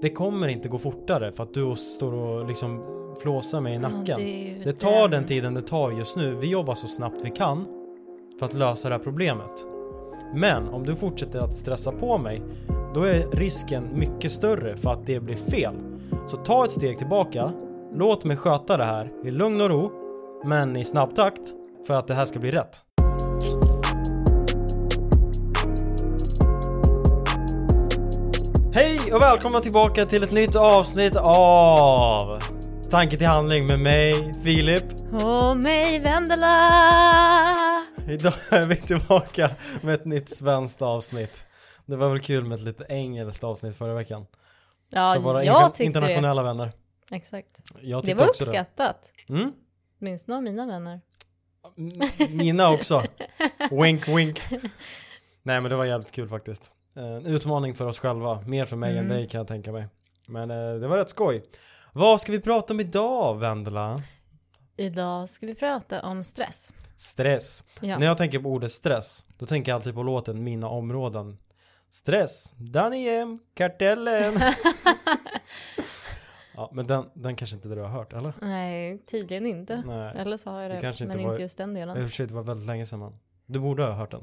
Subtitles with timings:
[0.00, 2.82] Det kommer inte gå fortare för att du står och liksom
[3.22, 4.04] flåsar mig i nacken.
[4.06, 6.34] Ja, det, tar den tiden det tar just nu.
[6.34, 7.66] Vi jobbar så snabbt vi kan
[8.38, 9.66] för att lösa det här problemet.
[10.34, 12.42] Men om du fortsätter att stressa på mig,
[12.94, 15.74] då är risken mycket större för att det blir fel.
[16.26, 17.52] Så ta ett steg tillbaka,
[17.94, 19.90] låt mig sköta det här i lugn och ro,
[20.44, 21.54] men i snabb takt
[21.86, 22.87] för att det här ska bli rätt.
[29.18, 32.42] Och välkomna tillbaka till ett nytt avsnitt av
[32.90, 34.84] Tanke till handling med mig, Filip.
[35.12, 37.86] Och mig Vendela!
[38.08, 39.50] Idag är vi tillbaka
[39.82, 41.46] med ett nytt svenskt avsnitt.
[41.86, 44.26] Det var väl kul med ett lite engelskt avsnitt förra veckan.
[44.90, 46.72] Ja, För våra jag tyckte internationella vänner.
[47.10, 47.16] det.
[47.16, 47.62] Exakt.
[47.80, 49.12] Jag Det var uppskattat.
[49.26, 49.32] det.
[49.32, 49.52] Mm?
[49.98, 51.00] Minst några av mina vänner.
[52.28, 53.02] Mina också.
[53.70, 54.40] wink wink.
[55.42, 56.70] Nej men det var jävligt kul faktiskt.
[56.98, 58.40] Eh, En utmaning för oss själva.
[58.46, 59.16] Mer för mig än Mm.
[59.16, 59.86] dig kan jag tänka mig.
[60.26, 61.44] Men eh, det var rätt skoj.
[61.92, 63.96] Vad ska vi prata om idag Vendela?
[64.76, 66.72] Idag ska vi prata om stress.
[66.96, 67.64] Stress.
[67.80, 67.98] Ja.
[67.98, 71.38] När jag tänker på ordet stress, då tänker jag alltid på låten Mina områden.
[71.90, 73.06] Stress, Danny
[73.54, 74.40] Kartellen.
[76.56, 78.32] ja, men den, den kanske inte du har hört, eller?
[78.40, 79.82] Nej, tydligen inte.
[79.86, 81.82] Nej, Eller så har jag Det det, kanske inte men var- inte just den i
[81.82, 82.08] och delen.
[82.08, 83.00] för sig det var väldigt länge sedan.
[83.00, 83.12] Men
[83.46, 84.22] du borde ha hört den.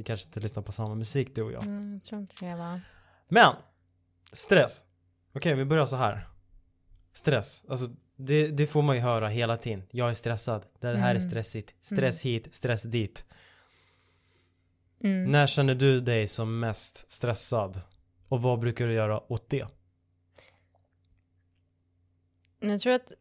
[0.00, 1.62] Vi kanske inte lyssnar på samma musik du och jag.
[1.66, 2.80] Mm, jag tror inte det va.
[3.28, 3.54] Men,
[4.32, 4.84] stress.
[5.34, 6.20] Okej, vi börjar så här.
[7.12, 9.82] Stress, alltså det, det får man ju höra hela tiden.
[9.90, 10.66] Jag är stressad.
[10.78, 11.30] Det här är Mm.
[11.30, 11.74] stressigt.
[11.80, 13.24] Stress hit, stress dit.
[15.04, 15.30] Mm.
[15.30, 17.80] När känner du dig som mest stressad?
[18.28, 19.66] Och vad brukar du göra åt det?
[22.60, 23.12] Jag tror att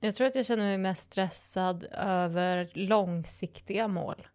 [0.00, 4.26] jag tror att jag känner mig mest stressad över långsiktiga mål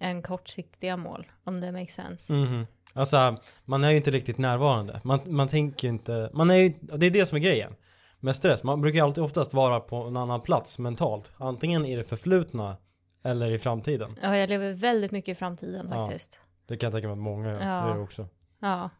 [0.00, 2.32] än kortsiktiga mål, om det makes sense.
[2.32, 2.66] Mhm.
[2.94, 5.00] Alltså, man är ju inte riktigt närvarande.
[5.04, 7.74] Man, man tänker ju inte, man är ju, det är det som är grejen.
[8.20, 11.32] Med stress, man brukar ju alltid oftast vara på en annan plats mentalt.
[11.38, 12.76] Antingen i det förflutna
[13.22, 14.18] eller i framtiden.
[14.22, 16.06] Ja, jag lever väldigt mycket i framtiden Ja.
[16.06, 16.40] faktiskt.
[16.66, 17.94] Det kan jag tänka mig att många gör, Ja.
[17.94, 18.28] det också.
[18.60, 18.90] Ja,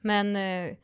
[0.00, 0.74] men eh,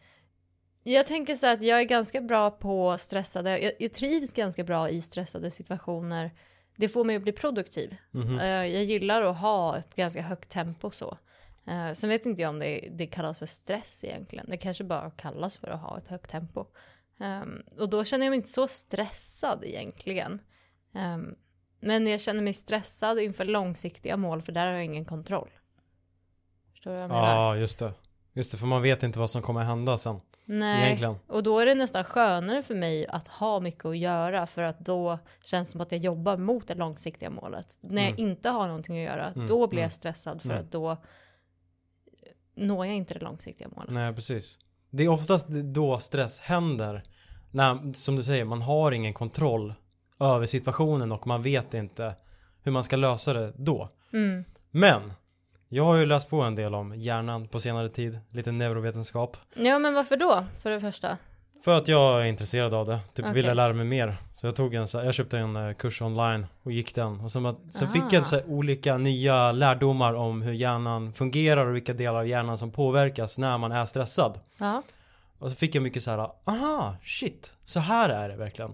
[0.83, 4.89] jag tänker så att jag är ganska bra på stressade, jag, jag trivs ganska bra
[4.89, 6.31] i stressade situationer.
[6.83, 7.97] Det får mig att bli produktiv.
[8.41, 11.19] Eh, jag gillar att ha ett ganska högt tempo så.
[11.69, 14.47] Uh, sen vet inte jag om det, det kallas för stress egentligen.
[14.49, 16.67] Det kanske bara kallas för att ha ett högt tempo.
[17.21, 20.41] Ehm, och då känner jag mig inte så stressad egentligen.
[20.95, 21.35] Ehm,
[21.81, 25.51] men jag känner mig stressad inför långsiktiga mål för där har jag ingen kontroll.
[26.73, 27.37] Förstår du vad jag menar?
[27.37, 27.95] Ja, just det.
[28.33, 30.21] Just det, för man vet inte vad som kommer hända sen.
[30.45, 31.17] Nej, Egentligen.
[31.27, 34.81] och då är det nästan skönare för mig att ha mycket att göra för att
[34.81, 37.79] då känns det som att jag jobbar mot det långsiktiga målet.
[37.81, 40.63] När jag inte har någonting att göra, Mm, då blir mm, jag stressad för mm.
[40.63, 40.97] att då
[42.57, 43.91] når jag inte det långsiktiga målet.
[43.91, 44.59] Nej, precis.
[44.91, 47.03] Det är oftast då stress händer.
[47.51, 49.75] När, som du säger, man har ingen kontroll
[50.21, 52.15] över situationen och man vet inte
[52.63, 53.89] hur man ska lösa det då.
[54.13, 54.45] Mm.
[54.71, 55.13] Men,
[55.75, 59.37] jag har ju läst på en del om hjärnan på senare tid, lite neurovetenskap.
[59.55, 61.19] Ja, men varför då, för det första?
[61.65, 63.35] För att jag är intresserad av det, typ Okej.
[63.35, 64.17] ville lära mig mer.
[64.37, 67.21] Så jag tog en så här, jag köpte en eh, kurs online och gick den.
[67.21, 68.25] Och sen, sen fick jag Ah.
[68.25, 72.71] så här, olika nya lärdomar om hur hjärnan fungerar och vilka delar av hjärnan som
[72.71, 74.41] påverkas när man är stressad.
[74.59, 74.83] Ja.
[75.39, 78.71] Och så fick jag mycket så här, aha, shit, så här är det verkligen.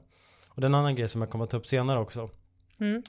[0.48, 2.30] Och det är en annan grej som jag kommer att ta upp senare också.
[2.80, 3.02] Mm.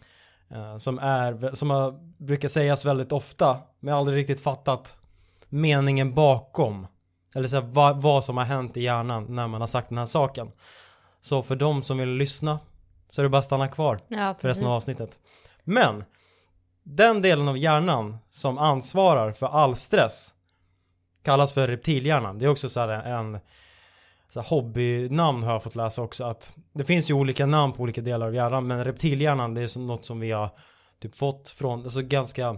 [0.52, 4.96] Eh, som är, som brukar sägas väldigt ofta, men jag har aldrig riktigt fattat
[5.50, 6.88] meningen bakom.
[7.36, 9.98] Eller så här, vad, vad som har hänt i hjärnan när man har sagt den
[9.98, 10.52] här saken.
[11.22, 12.60] Så för de som vill lyssna
[13.08, 15.20] så är det bara att stanna kvar Ja, för resten av avsnittet.
[15.64, 16.04] Men
[16.84, 20.36] den delen av hjärnan som ansvarar för all stress
[21.24, 22.40] kallas för reptilhjärnan.
[22.40, 23.40] Det är också så här en
[24.30, 28.02] så hobbynamn har jag fått läsa också att det finns ju olika namn på olika
[28.02, 30.50] delar av hjärnan men reptilhjärnan det är något som vi har
[31.02, 32.58] typ fått från, alltså ganska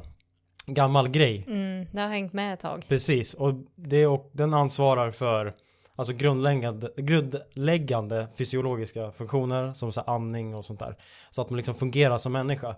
[0.65, 1.43] gammal grej.
[1.47, 2.85] Mm, det har hängt med ett tag.
[2.87, 5.53] Precis och, det, och den ansvarar för
[5.95, 10.97] alltså grundläggande, grundläggande fysiologiska funktioner som så andning och sånt där.
[11.29, 12.75] Så att man liksom fungerar som människa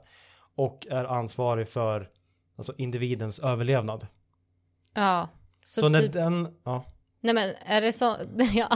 [0.56, 2.08] och är ansvarig för
[2.58, 4.08] alltså individens överlevnad.
[4.94, 5.30] Ja.
[5.64, 6.86] Så, Så, när typ, den, ja.
[7.22, 8.16] nej men är det så,
[8.54, 8.70] jag,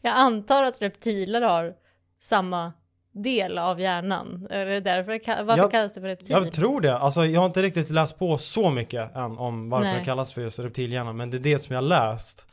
[0.00, 1.74] jag antar att reptiler har
[2.20, 2.72] samma
[3.22, 4.46] del av hjärnan.
[4.50, 6.30] Är det därför, varför Jag- kallas det för reptil?
[6.30, 6.98] Jag tror det.
[6.98, 9.98] Alltså jag har inte riktigt läst på så mycket än om varför Nej.
[9.98, 11.16] det kallas för just reptilhjärnan.
[11.16, 12.46] Men det är det som jag har läst.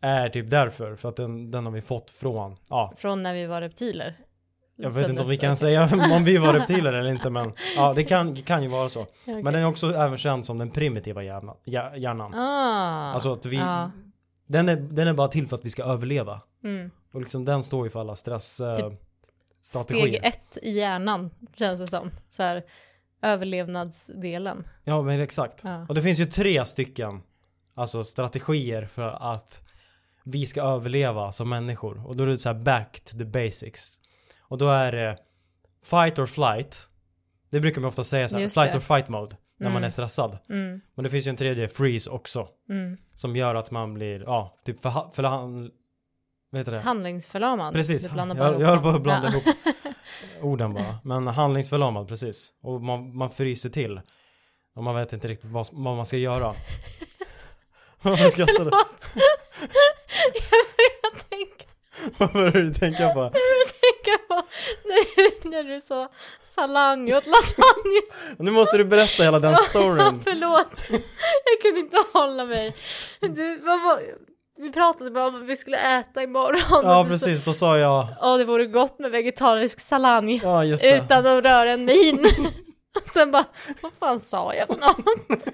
[0.00, 0.96] Är typ därför.
[0.96, 2.92] För att den, den har vi fått från, ja.
[2.96, 4.16] Från när vi var reptiler?
[4.80, 7.92] Jag vet inte om vi kan säga om vi var reptiler eller inte men ja
[7.96, 9.00] det kan, kan ju vara så.
[9.02, 9.42] Okej.
[9.42, 11.56] Men den är också även känd som den primitiva hjärnan.
[11.64, 12.34] hjär- hjärnan.
[12.34, 13.90] Ah, Alltså att vi, ja.
[14.46, 16.40] Den är, den är bara till för att vi ska överleva.
[16.64, 16.90] Mm.
[17.12, 19.00] Och liksom den står ju för alla stress eh, Typ
[19.68, 20.06] strategier.
[20.06, 22.10] Steg ett i hjärnan känns det som.
[22.28, 22.62] Så här,
[23.22, 24.68] överlevnadsdelen.
[24.84, 25.60] Ja men exakt.
[25.64, 25.86] Ja.
[25.88, 27.20] Och det finns ju tre stycken
[27.74, 29.62] alltså strategier för att
[30.24, 32.06] vi ska överleva som människor.
[32.06, 34.00] Och då är det så här back to the basics.
[34.40, 35.16] Och då är det
[35.84, 36.88] fight or flight.
[37.50, 38.78] Det brukar man ofta säga så här, Just flight det.
[38.78, 39.84] or fight mode när man Mm.
[39.84, 40.38] är stressad.
[40.48, 40.80] Mm.
[40.94, 42.48] Men det finns ju en tredje, freeze också.
[42.70, 42.96] Mm.
[43.14, 45.70] Som gör att man blir, ja, typ för, för han,
[46.50, 46.80] vad heter det?
[46.80, 47.72] Handlingsförlamad.
[47.74, 49.32] Precis, jag, bara jag höll på att blanda Ja.
[49.32, 49.44] ihop
[50.42, 50.98] orden bara.
[51.04, 52.52] Men handlingsförlamad, precis.
[52.62, 54.00] Och man, man fryser till.
[54.76, 56.52] Och man vet inte riktigt vad, vad man ska göra.
[58.02, 58.70] Varför skrattar du?
[58.70, 59.10] Förlåt.
[60.34, 61.64] jag börjar tänka,
[62.18, 63.20] Vad börjar du tänka på?
[63.20, 64.34] jag börjar tänka på
[64.84, 66.08] när, när du sa
[66.42, 68.00] salang åt lasagne.
[68.38, 70.20] Nu måste du berätta hela den storyn.
[70.24, 70.88] Förlåt.
[71.44, 72.74] Jag kunde inte hålla mig.
[73.20, 74.00] Du, vad var,
[74.58, 76.80] vi pratade bara om vad vi skulle äta imorgon.
[76.82, 80.40] Ja Och precis, då sa jag, Åh, det vore gott med vegetarisk salang.
[80.42, 80.96] ja just det.
[80.96, 82.26] Utan att röra en min.
[83.14, 83.44] Sen bara,
[83.82, 85.44] vad fan sa jag för något?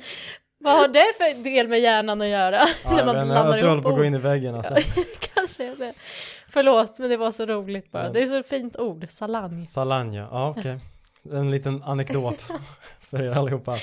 [0.59, 2.61] Vad har det för del med hjärnan att göra?
[2.85, 4.75] Ja, när man inte, blandar jag tror jag på att gå in i väggen alltså.
[5.35, 5.93] Kanske är det.
[6.49, 8.05] Förlåt, men det var så roligt bara.
[8.05, 8.11] Ja.
[8.11, 9.67] Det är så fint ord, salang.
[9.67, 10.81] Salanja, ja okej.
[11.33, 12.43] En liten anekdot
[13.11, 13.77] för er allihopa.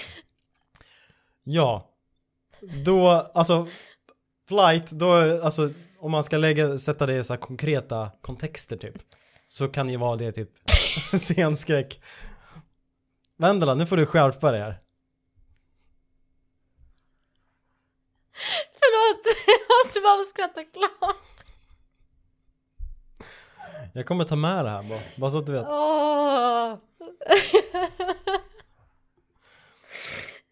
[1.44, 1.88] Ja,
[2.85, 3.68] då, alltså
[4.51, 5.12] flight, då,
[5.44, 5.69] alltså
[6.00, 8.95] om man ska lägga, sätta det i så här konkreta kontexter typ.
[9.48, 10.50] Så kan ju vara det typ
[11.19, 12.00] scenskräck.
[13.38, 14.80] Vendela, nu får du skärpa dig här.
[18.80, 21.15] Förlåt, jag måste bara skratta klart.
[23.94, 25.65] Jag kommer ta med det här bara, bara så att du vet.
[25.68, 26.77] Åh.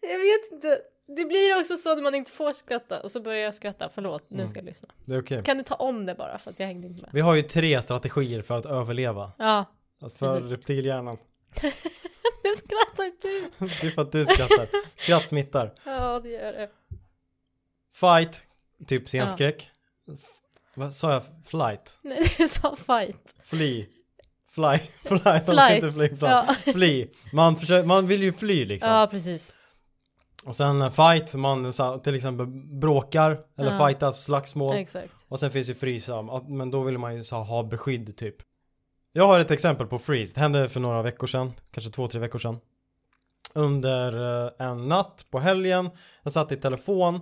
[0.00, 0.80] jag vet inte.
[1.16, 3.88] Det blir också så när man inte får skratta och så börjar jag skratta.
[3.92, 4.88] Förlåt, nu ska jag lyssna.
[5.04, 5.42] Det är okej.
[5.44, 7.10] Kan du ta om det bara för att jag hängde inte med?
[7.12, 9.32] Vi har ju tre strategier för att överleva.
[9.38, 9.64] Ja,
[10.02, 10.50] Alltså för Precis.
[10.50, 11.16] reptilhjärnan.
[12.44, 13.50] nu skrattar inte du.
[13.80, 14.68] Det är för att du skrattar.
[14.94, 15.74] Skratt smittar.
[15.84, 16.68] Ja, det gör det.
[17.94, 18.42] Fight,
[18.86, 19.70] typ scenskräck.
[20.14, 20.24] F-
[20.74, 21.22] Vad sa jag?
[21.46, 21.98] Flight?
[22.02, 23.34] Nej, du sa fight.
[23.44, 23.86] Fly?
[24.50, 24.78] Fly?
[25.04, 25.18] Fly?
[25.24, 25.82] Man ska Flight.
[25.84, 26.30] inte flygplan.
[26.30, 26.72] Ja.
[26.72, 27.06] Fly.
[27.32, 28.90] Man, försöker, man vill ju fly liksom.
[28.92, 29.56] Ja, precis.
[30.44, 32.46] Och sen eh, fight, man så, till exempel
[32.80, 33.86] bråkar eller Ja.
[33.86, 34.76] fightas, slagsmål.
[34.76, 35.26] Exakt.
[35.28, 38.36] Och sen finns ju Ja, men då vill man ju så, ha beskydd typ.
[39.12, 42.20] Jag har ett exempel på freeze, det hände för några veckor sedan, kanske två, tre
[42.20, 42.58] veckor sedan.
[43.54, 45.90] Under eh, en natt på helgen,
[46.22, 47.20] jag satt i telefon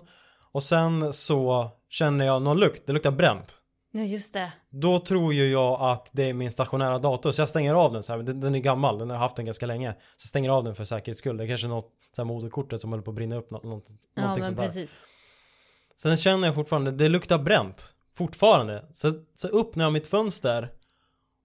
[0.53, 3.62] och sen så känner jag någon lukt, det luktar bränt.
[3.93, 4.53] Ja, just det.
[4.71, 8.03] Då tror ju jag att det är min stationära dator så jag stänger av den
[8.03, 8.23] så här.
[8.23, 9.93] Den, den är gammal, den har haft den ganska länge.
[9.93, 11.37] Så jag stänger av den för säkerhets skull.
[11.37, 13.51] Det är kanske något så här moderkortet som håller på att brinna upp.
[13.51, 14.87] Något, något, Ja, någonting sånt där.
[15.97, 17.95] Sen känner jag fortfarande, det luktar bränt.
[18.15, 18.85] Fortfarande.
[18.93, 20.71] Så, så öppnar jag mitt fönster.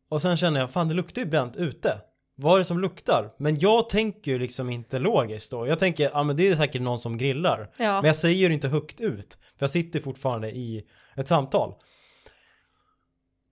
[0.09, 2.01] Och sen känner jag, fan det luktar ju bränt ute.
[2.35, 3.33] Vad är det som luktar?
[3.39, 5.67] Men jag tänker ju liksom inte logiskt då.
[5.67, 7.71] Jag tänker, ja men det är säkert någon som grillar.
[7.77, 8.01] Ja.
[8.01, 9.37] Men jag säger det inte högt ut.
[9.57, 10.83] För jag sitter fortfarande i
[11.15, 11.73] ett samtal.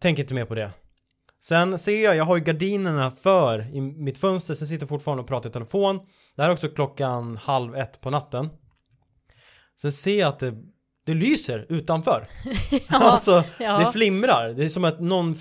[0.01, 0.71] Tänker inte mer på det.
[1.43, 5.21] Sen ser jag, jag har ju gardinerna för i mitt fönster, sen sitter jag fortfarande
[5.21, 5.99] och pratar i telefon.
[6.35, 8.49] Det här är också klockan halv ett på natten.
[9.81, 10.53] Sen ser jag att det,
[11.05, 12.27] det lyser utanför.
[12.89, 13.77] alltså, ja.
[13.77, 14.53] det flimrar.
[14.53, 15.35] Det är som att någon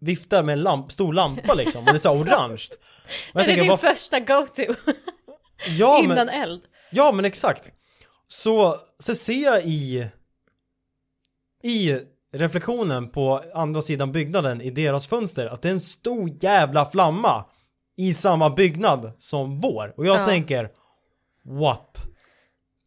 [0.00, 1.80] viftar med en lamp, stor lampa liksom.
[1.80, 2.66] Och det är så orange.
[3.32, 4.74] Och jag är det tänker, din vad, första go-to?
[5.78, 6.62] ja, men, Innan eld?
[6.90, 7.68] Ja men exakt.
[8.26, 10.06] Så, så ser jag i
[11.62, 12.00] i
[12.32, 17.44] reflektionen på andra sidan byggnaden i deras fönster att det är en stor jävla flamma
[17.96, 19.94] i samma byggnad som vår.
[19.96, 20.24] Och jag Ja.
[20.26, 20.70] tänker
[21.44, 22.02] what?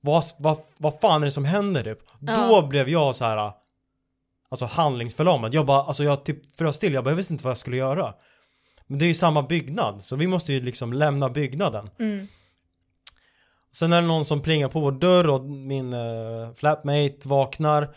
[0.02, 2.00] Vad, vad, vad fan är det som händer typ?
[2.20, 2.48] Ja.
[2.48, 3.52] Då blev jag så här
[4.50, 5.54] alltså handlingsförlamad.
[5.54, 6.94] Jag bara, alltså jag typ frös till.
[6.94, 8.14] Jag bara, jag visste inte vad jag skulle göra.
[8.88, 11.90] Men det är ju samma byggnad så vi måste ju liksom lämna byggnaden.
[12.00, 12.28] Mm.
[13.76, 17.96] Sen är det någon som plingar på vår dörr och min uh, flatmate vaknar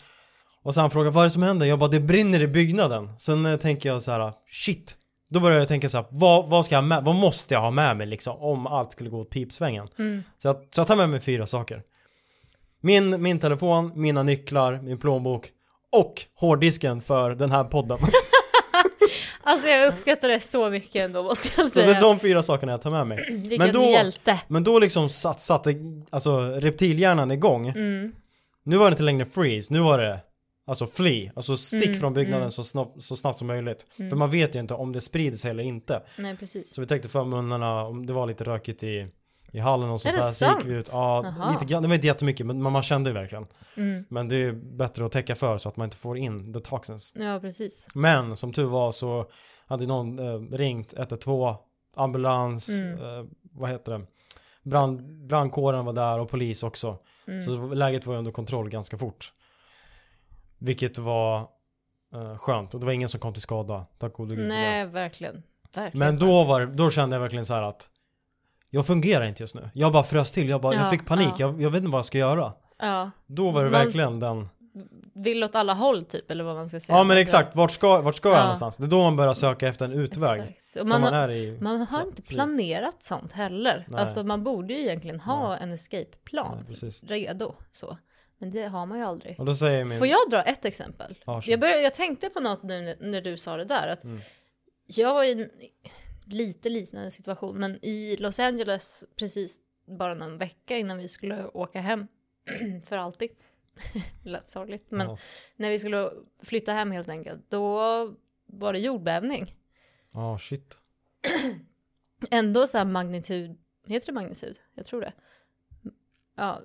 [0.65, 1.65] och sen frågar vad är det som händer?
[1.65, 3.09] Jag bara det brinner i byggnaden.
[3.17, 4.97] Sen eh, tänker jag så här shit.
[5.29, 7.71] Då börjar jag tänka så här vad, vad ska jag med, vad måste jag ha
[7.71, 9.87] med mig liksom om allt skulle gå åt pipsvängen?
[9.99, 10.23] Mm.
[10.37, 11.81] Så, jag, så jag tar med mig fyra saker.
[12.81, 15.49] Min, min telefon, mina nycklar, min plånbok
[15.91, 17.97] och hårddisken för den här podden.
[19.47, 21.97] Alltså jag uppskattar det så mycket ändå måste jag så det säga.
[21.97, 23.17] är de fyra sakerna jag tar med mig.
[23.29, 24.39] Vilken men då- hjälte.
[24.47, 25.75] Men då liksom satt, satte
[26.09, 27.67] alltså reptilhjärnan igång.
[27.67, 28.11] Mm.
[28.63, 30.19] Nu var det inte längre freeze, nu var det
[30.67, 32.51] alltså flee, alltså stick Mm, från byggnaden mm.
[32.51, 33.85] så, snabbt, så snabbt som möjligt.
[33.97, 36.03] För man vet ju inte om det sprider sig eller inte.
[36.17, 36.73] Nej precis.
[36.73, 39.07] Så vi täckte för munnarna, om det var lite rökigt i,
[39.51, 40.21] i hallen och sånt där.
[40.21, 40.65] Så gick sant?
[40.65, 43.45] vi ut, ja, lite grann, det var inte jättemycket men man kände ju verkligen.
[43.77, 44.05] Mm.
[44.09, 47.11] Men det är bättre att täcka för så att man inte får in the toxins.
[47.15, 47.87] Ja, precis.
[47.95, 49.29] Men som tur var så
[49.67, 51.55] hade någon eh, ringt 112,
[51.95, 52.93] ambulans, Mm.
[52.93, 54.05] eh, vad heter det?
[54.63, 56.97] Brand, brandkåren var där och polis också.
[57.27, 57.39] Mm.
[57.39, 59.31] Så läget var under kontroll ganska fort.
[60.65, 61.39] Vilket var
[62.13, 63.85] eh, skönt och det var ingen som kom till skada.
[63.99, 64.61] Tack gode gud för det.
[64.61, 65.43] Nej, verkligen.
[65.75, 65.99] verkligen.
[65.99, 67.89] Men då var då kände jag verkligen så här att
[68.69, 69.69] jag fungerar inte just nu.
[69.73, 71.33] Jag bara frös till, jag, bara, jag Ja, fick panik, ja.
[71.39, 72.53] jag, jag vet inte vad jag ska göra.
[72.79, 74.49] Ja, Då var det Man- verkligen den,
[75.13, 76.97] vill åt alla håll typ, eller vad man ska säga.
[76.97, 78.41] ja men exakt, vart ska, vart ska jag Ja.
[78.41, 78.77] någonstans?
[78.77, 80.57] Det är då man börjar söka efter en utväg.
[80.81, 81.57] Och man, man har, i.
[81.61, 83.85] man har inte planerat sånt heller.
[83.89, 84.01] Nej.
[84.01, 87.55] Alltså man borde ju egentligen ha en escape-plan Nej, redo.
[87.71, 87.97] Så.
[88.37, 89.39] Men det har man ju aldrig.
[89.39, 89.97] Och då säger min...
[89.97, 91.17] Får jag dra ett exempel?
[91.25, 93.87] Ja, jag, började, jag tänkte på något nu när- du sa det där.
[93.87, 94.19] Att Mm.
[94.87, 95.49] Jag var i en
[96.25, 99.61] lite liknande situation, men i Los Angeles precis
[99.99, 102.07] bara någon vecka innan vi skulle åka hem
[102.85, 103.29] för alltid.
[104.23, 105.17] Lät sorgligt, men Ja.
[105.55, 106.09] när vi skulle
[106.43, 107.77] flytta hem helt enkelt, då
[108.45, 109.55] var det jordbävning.
[110.13, 110.77] Ja, shit.
[112.31, 114.59] Ändå så här magnitud, heter det magnitud?
[114.75, 115.13] Jag tror det.
[116.37, 116.61] Ja,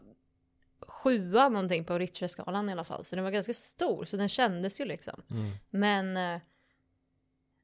[0.91, 4.81] sjua någonting på Richterskalan i alla fall, så den var ganska stor, så den kändes
[4.81, 5.23] ju liksom.
[5.31, 5.51] Mm.
[5.71, 6.41] Men eh,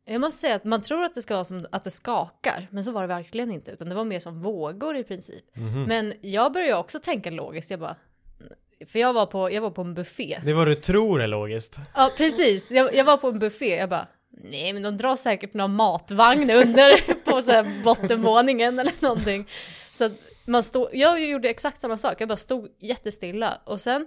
[0.04, 2.84] jag måste säga att man tror att det ska vara som att det skakar, men
[2.84, 5.56] så var det verkligen inte, utan det var mer som vågor i princip.
[5.56, 5.82] Mhm.
[5.82, 7.96] Men jag började också tänka logiskt, jag bara,
[8.86, 10.38] för jag var på, jag var på en buffé.
[10.44, 11.76] Det vad du tror är logiskt.
[11.94, 12.72] Ja, precis.
[12.72, 16.50] Jag, jag var på en buffé, jag bara, nej men de drar säkert någon matvagn
[16.50, 19.48] under på så här bottenvåningen eller någonting.
[19.92, 20.12] Så att
[20.46, 24.06] man stod, jag gjorde exakt samma sak, jag bara stod jättestilla och sen,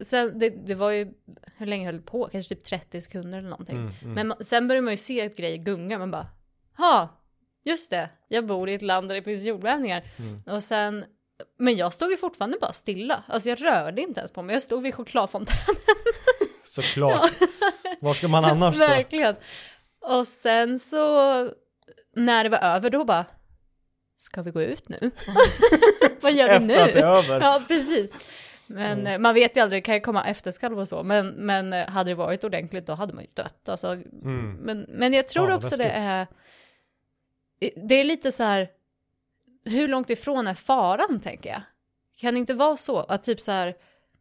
[0.00, 1.12] sen det, det var ju,
[1.56, 2.28] hur länge höll det på?
[2.32, 3.76] Kanske typ 30 sekunder eller någonting.
[3.76, 4.14] Mm, mm.
[4.14, 6.26] Men man, sen börjar man ju se ett grej gunga, man bara,
[6.76, 7.20] ha,
[7.64, 10.04] just det, jag bor i ett land där det finns jordbävningar.
[10.18, 10.56] Mm.
[10.56, 11.04] Och sen,
[11.58, 14.62] men jag stod ju fortfarande bara stilla, alltså jag rörde inte ens på mig, jag
[14.62, 15.76] stod vid chokladfontänen.
[16.64, 17.30] Såklart.
[18.00, 18.86] Var ska man annars stå?
[18.88, 19.36] Verkligen.
[20.00, 20.98] Och sen så,
[22.16, 23.24] när det var över, då bara,
[24.16, 24.98] ska vi gå ut nu?
[26.20, 26.74] Vad gör vi nu?
[26.74, 27.40] Efter att det är över.
[27.40, 28.18] Ja, precis.
[28.66, 31.72] Men eh, man vet ju aldrig, det kan ju komma efterskalv och så, men, men
[31.72, 33.68] eh, hade det varit ordentligt då hade man ju dött.
[33.68, 34.52] Alltså, Mm.
[34.60, 36.26] men, men jag tror Ja, också det är,
[37.88, 38.68] det är lite så här,
[39.64, 41.60] hur långt ifrån är faran tänker jag?
[42.20, 43.74] Kan det inte vara så att typ så här,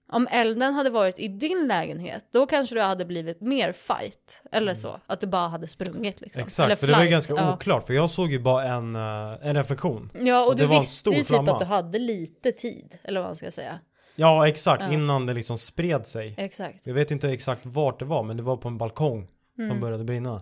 [0.10, 4.41] om elden hade varit i din lägenhet, då kanske det hade blivit mer fight.
[4.51, 6.39] Eller så, att du bara hade sprungit liksom.
[6.39, 6.45] Mm.
[6.45, 7.53] Exakt, eller för det var ju ganska ja.
[7.53, 10.10] oklart för jag såg ju bara en, eh, en reflektion.
[10.13, 11.51] Ja, och, Och det du visste ju typ flamma.
[11.51, 13.79] att du hade lite tid, eller vad man ska säga.
[14.15, 14.93] Ja, exakt, Ja.
[14.93, 16.36] innan det liksom spred sig.
[16.38, 16.88] Exakt.
[16.88, 19.79] Jag vet inte exakt vart det var, men det var på en balkong som Mm.
[19.79, 20.41] började brinna.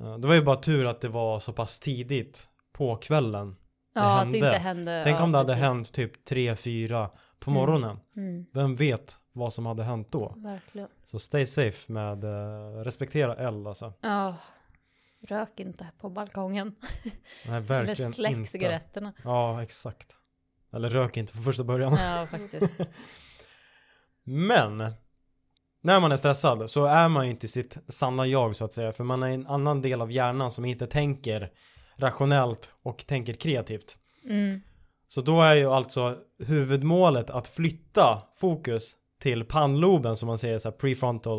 [0.00, 3.50] Eh, Det var ju bara tur att det var så pass tidigt på kvällen.
[3.94, 4.38] det Ja, att hände.
[4.40, 5.00] det inte hände.
[5.04, 5.62] Tänk ja, om det hade precis.
[5.64, 7.08] hänt typ 3-4
[7.40, 7.60] på Mm.
[7.60, 7.98] morgonen.
[8.16, 10.34] Mm, Vem vet vad som hade hänt då?
[10.36, 10.88] verkligen.
[11.04, 12.30] Så stay safe med uh,
[12.84, 13.92] respektera eld alltså.
[14.00, 14.36] Ja,
[15.28, 16.74] rök inte på balkongen.
[17.04, 17.12] Nej,
[17.56, 18.50] Eller verkligen släck inte.
[18.50, 19.12] cigaretterna.
[19.24, 20.16] Ja, exakt.
[20.72, 21.92] Eller rök inte från första början.
[21.94, 22.80] Ja, faktiskt.
[24.24, 24.78] Men
[25.82, 28.92] när man är stressad så är man ju inte sitt sanna jag så att säga.
[28.92, 31.50] För man är en annan del av hjärnan som inte tänker
[31.96, 33.98] rationellt och tänker kreativt.
[34.24, 34.60] Mm.
[35.08, 40.70] Så då är ju alltså huvudmålet att flytta fokus till pannloben som man säger så
[40.70, 41.38] här prefrontal.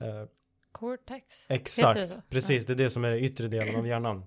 [0.00, 0.24] Eh,
[0.72, 1.50] Cortex.
[1.50, 2.66] exakt, det precis.
[2.66, 4.24] Det är det som är den yttre delen av hjärnan.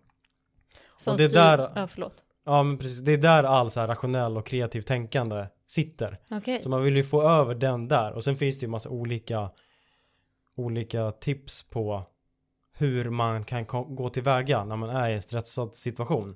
[0.97, 1.37] Som Och det är styr...
[1.39, 2.15] där- Ja, förlåt.
[2.45, 2.99] Ja, men precis.
[2.99, 6.19] Det är där all så här rationell och kreativ tänkande sitter.
[6.31, 6.61] Okej.
[6.61, 9.49] Så man vill ju få över den där och sen finns det ju massa olika
[10.57, 12.03] olika tips på
[12.73, 13.65] hur man kan
[13.95, 16.35] gå tillväga när man är i en stressad situation.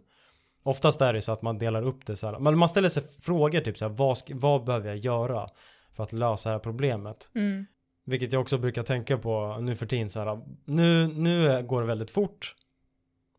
[0.67, 2.39] Oftast är det så att man delar upp det så här.
[2.39, 5.50] Men man ställer sig frågor typ så här, vad, vad behöver jag göra
[5.91, 7.31] för att lösa det här problemet?
[7.36, 7.65] Mm.
[8.05, 10.41] Vilket jag också brukar tänka på nu för tiden så här.
[10.65, 12.55] Nu, nu går det väldigt fort.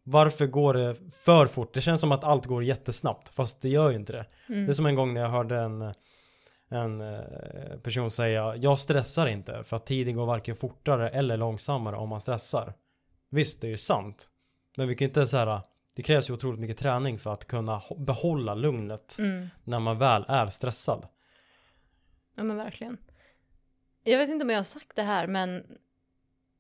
[0.05, 1.75] Varför går det för fort?
[1.75, 4.27] Det känns som att allt går jättesnabbt fast det gör ju inte det.
[4.49, 4.67] Mm.
[4.67, 5.95] Det är som en gång när jag hörde en,
[6.71, 11.97] en eh, person säga jag stressar inte för att tiden går varken fortare eller långsammare
[11.97, 12.75] om man stressar.
[13.31, 14.29] Visst, det är ju sant.
[14.77, 15.63] Men vi kan ju inte säga
[15.99, 19.49] det krävs ju otroligt mycket träning för att kunna behålla lugnet Mm.
[19.65, 21.07] när man väl är stressad.
[22.37, 22.99] Ja, men verkligen.
[24.05, 25.67] Jag vet inte om jag har sagt det här, men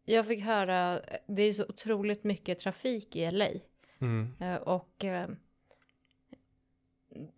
[0.05, 3.47] jag fick höra, det är ju så otroligt mycket trafik i LA.
[4.01, 4.35] Mm.
[4.41, 5.29] Eh, Och eh,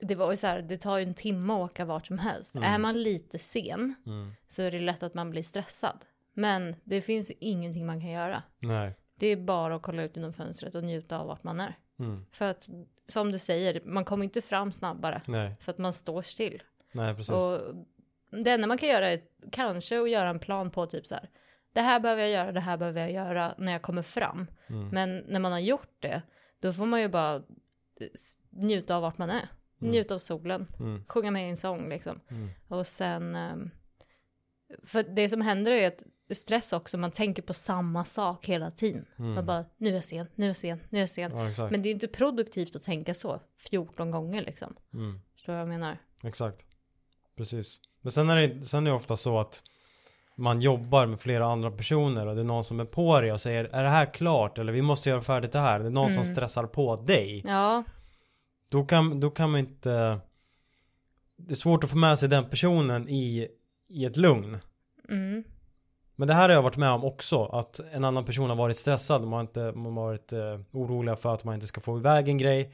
[0.00, 2.54] det var ju så här, det tar ju en timme att åka vart som helst.
[2.56, 2.74] Mm.
[2.74, 4.32] Är man lite sen Mm.
[4.46, 6.04] så är det lätt att man blir stressad.
[6.34, 8.42] Men det finns ingenting man kan göra.
[8.58, 8.94] Nej.
[9.18, 11.78] Det är bara att kolla ut genom fönstret och njuta av vart man är.
[12.00, 12.26] Mm.
[12.32, 12.68] För att
[13.06, 16.62] som du säger, man kommer inte fram snabbare Nej, för att man står still.
[16.92, 17.30] nej precis.
[17.34, 17.60] Och
[18.44, 19.20] det enda man kan göra är
[19.52, 21.30] kanske att göra en plan på typ så här.
[21.72, 24.46] Det här behöver jag göra, det här behöver jag göra när jag kommer fram.
[24.68, 24.88] Mm.
[24.88, 26.22] Men när man har gjort det,
[26.60, 27.42] då får man ju bara
[28.50, 29.48] njuta av vart man är.
[29.78, 31.04] Njuta av solen, Mm.
[31.08, 32.20] sjunga med i en sång liksom.
[32.30, 32.48] Mm.
[32.68, 33.70] Och sen, ehm,
[34.84, 36.02] för det som händer är att
[36.34, 39.06] stress också, man tänker på samma sak hela tiden.
[39.16, 41.32] Man bara, nu är jag sen, nu är jag sen, nu är jag sen.
[41.56, 41.68] Ja.
[41.70, 44.74] Men det är inte produktivt att tänka så 14 gånger liksom.
[44.94, 45.20] Mm.
[45.34, 45.98] Förstår du vad jag menar?
[46.24, 46.66] Exakt.
[47.36, 47.80] Precis.
[48.02, 49.62] Men sen är, det, sen är det ofta så att
[50.36, 53.40] man jobbar med flera andra personer och det är någon som är på dig och
[53.40, 55.80] säger är det här klart eller vi måste göra färdigt det här.
[55.80, 57.42] Det är någon som stressar på dig.
[57.46, 57.84] Ja,
[58.70, 60.20] Då kan, då kan man inte
[61.36, 63.48] Det är svårt att få med sig den personen i,
[63.88, 64.58] i ett lugn.
[65.08, 65.44] mm,
[66.20, 68.76] Men det här har jag varit med om också att en annan person har varit
[68.76, 69.22] stressad.
[69.22, 72.28] Man har, inte, man har varit eh, oroliga för att man inte ska få iväg
[72.28, 72.72] en grej.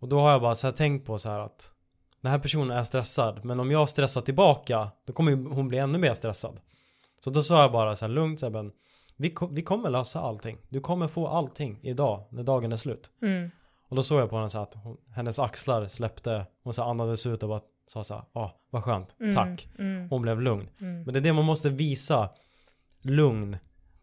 [0.00, 1.72] Och då har jag bara så här tänkt på så här att
[2.20, 5.98] den här personen är stressad men om jag stressar tillbaka då kommer hon bli ännu
[5.98, 6.60] mer stressad.
[7.24, 8.72] Så då sa jag bara så här lugnt så här, men
[9.16, 10.58] vi, vi kommer lösa allting.
[10.68, 13.10] Du kommer få allting idag när dagen är slut.
[13.22, 13.50] mm,
[13.88, 16.46] Och då såg jag på henne så här att hon, hennes axlar släppte.
[16.64, 19.68] Hon så andades ut och bara sa så här, ja, ah, vad skönt, tack.
[19.78, 20.68] mm, Hon blev lugn.
[20.80, 21.02] mm.
[21.02, 22.30] Men det är det man måste visa,
[23.02, 23.56] lugn.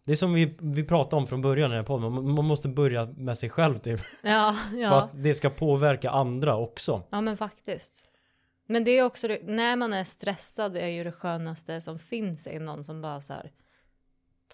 [0.03, 2.69] Det är som vi, vi pratade om från början i den här podden, man, måste
[2.69, 4.00] börja med sig själv typ.
[4.23, 5.03] Ja, För ja.
[5.03, 7.03] att det ska påverka andra också.
[7.11, 8.05] ja, men faktiskt.
[8.67, 12.59] Men det är också, när man är stressad är ju det skönaste som finns är
[12.59, 13.51] någon som bara så här,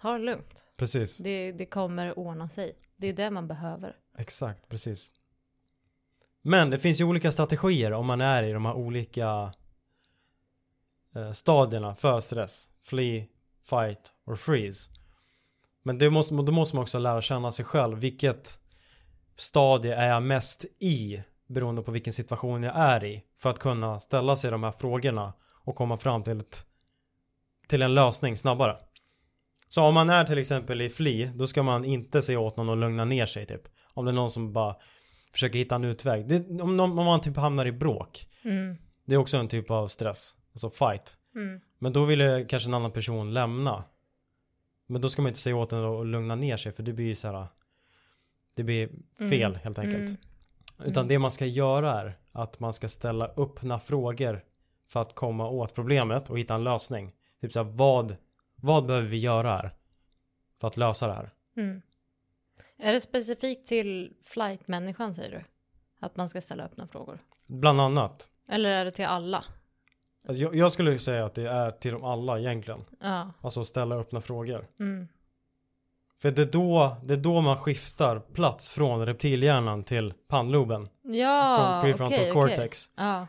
[0.00, 0.64] ta det lugnt.
[0.76, 2.72] Precis, Det, det kommer ordna sig.
[2.96, 3.96] Det är det man behöver.
[4.18, 5.12] exakt, precis.
[6.42, 9.52] Men det finns ju olika strategier om man är i de här olika
[11.14, 12.68] eh, stadierna för stress.
[12.82, 13.26] Flee,
[13.64, 14.90] fight or freeze.
[15.82, 17.98] Men det måste, då måste man också lära känna sig själv.
[17.98, 18.58] Vilket
[19.36, 21.22] stadie är jag mest i?
[21.48, 23.22] Beroende på vilken situation jag är i.
[23.38, 25.32] För att kunna ställa sig de här frågorna
[25.64, 26.66] och komma fram till, ett,
[27.68, 28.76] till en lösning snabbare.
[29.68, 32.70] Så om man är till exempel i flee, då ska man inte säga åt någon
[32.70, 33.62] att lugna ner sig typ.
[33.94, 34.76] Om det är någon som bara
[35.32, 36.28] försöker hitta en utväg.
[36.28, 38.28] Det, om, om man typ hamnar i bråk.
[38.44, 40.36] Mm, Det är också en typ av stress.
[40.52, 41.18] Alltså fight.
[41.34, 43.84] mm, Men då vill kanske en annan person lämna.
[44.86, 47.06] Men då ska man inte säga åt den att lugna ner sig för det blir
[47.06, 47.46] ju så här.
[48.56, 48.88] Det blir
[49.30, 49.98] fel helt enkelt.
[50.08, 50.16] mm.
[50.84, 54.44] Utan det man ska göra är att man ska ställa öppna frågor
[54.88, 57.12] för att komma åt problemet och hitta en lösning.
[57.40, 58.16] Typ så här, vad,
[58.56, 59.74] vad behöver vi göra här?
[60.60, 61.30] För att lösa det här.
[61.56, 61.82] Mm.
[62.78, 65.44] Är det specifikt till flight-människan säger du?
[66.00, 67.18] Att man ska ställa öppna frågor?
[67.48, 68.30] Bland annat.
[68.50, 69.44] Eller är det till alla?
[70.28, 72.84] Alltså, jag, jag skulle säga att det är till dem alla egentligen.
[73.00, 73.32] Ja.
[73.40, 74.66] Alltså ställa öppna frågor.
[74.80, 75.08] Mm.
[76.22, 80.88] För det är, då, det är då man skiftar plats från reptilhjärnan till pannloben.
[81.02, 82.32] Ja, från okej, prefrontal okej.
[82.32, 82.90] cortex.
[82.96, 83.26] Ja,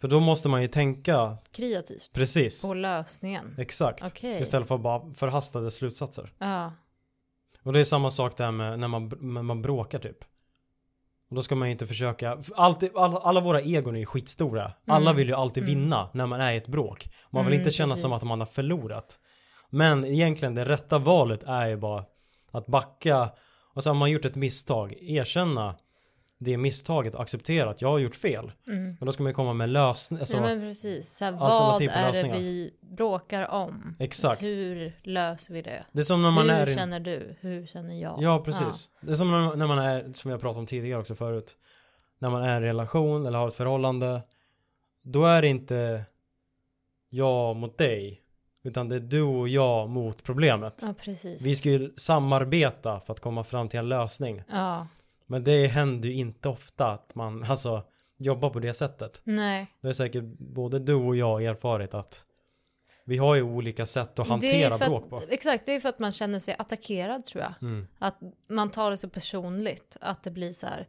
[0.00, 2.10] För då måste man ju tänka kreativt.
[2.14, 2.62] precis.
[2.62, 3.54] På lösningen.
[3.58, 4.02] Exakt.
[4.06, 4.42] Okej.
[4.42, 6.32] Istället för bara förhastade slutsatser.
[6.38, 6.72] Ja.
[7.62, 10.16] Och det är samma sak där med när man, när man bråkar typ.
[11.30, 14.06] Och då ska man ju inte försöka, för alltid, alla, alla våra egon är ju
[14.06, 14.72] skitstora.
[14.86, 17.08] Alla vill ju alltid vinna när man är i ett bråk.
[17.30, 18.02] Man vill Mm, inte känna precis.
[18.02, 19.18] som att man har förlorat.
[19.70, 22.04] Men egentligen det rätta valet är ju bara
[22.50, 23.30] att backa
[23.74, 25.76] och så har man gjort ett misstag, erkänna
[26.42, 28.52] det misstaget och acceptera att jag har gjort fel.
[28.64, 30.48] Men då ska man ju komma med lösning, alltså, Mm.
[30.48, 31.16] ja, men precis.
[31.16, 32.36] Så här, vad är det lösningar.
[32.36, 33.96] vi bråkar om?
[33.98, 34.42] Exakt.
[34.42, 35.84] Hur löser vi det?
[35.92, 37.36] Det är som när man Hur är känner du?
[37.40, 38.16] Hur känner jag?
[38.22, 38.90] Ja, precis.
[39.00, 41.56] Det är som när när man är, som jag pratade om tidigare också förut.
[42.18, 44.22] När man är i en relation eller har ett förhållande.
[45.02, 46.04] Då är det inte
[47.10, 48.18] jag mot dig.
[48.64, 50.82] Utan det är du och jag mot problemet.
[50.86, 51.42] Ja, precis.
[51.42, 54.42] Vi ska ju samarbeta för att komma fram till en lösning.
[54.50, 54.86] Ja,
[55.26, 57.82] Men det händer ju inte ofta att man alltså
[58.18, 59.20] jobbar på det sättet.
[59.24, 59.66] nej.
[59.80, 62.26] Det är säkert både du och jag erfarit att
[63.04, 65.16] vi har ju olika sätt att hantera för bråk på.
[65.16, 67.54] att, exakt, det är för att man känner sig attackerad tror jag.
[67.62, 67.86] Mm.
[67.98, 69.96] Att man tar det så personligt.
[70.00, 70.88] Att det blir så här.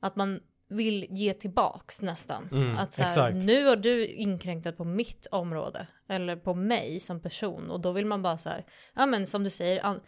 [0.00, 2.48] Att man vill ge tillbaks nästan.
[2.52, 5.86] Mm, att så här, nu har du inkräktat på mitt område.
[6.08, 7.70] Eller på mig som person.
[7.70, 8.64] Och då vill man bara så här.
[8.94, 10.00] Ja men som du säger.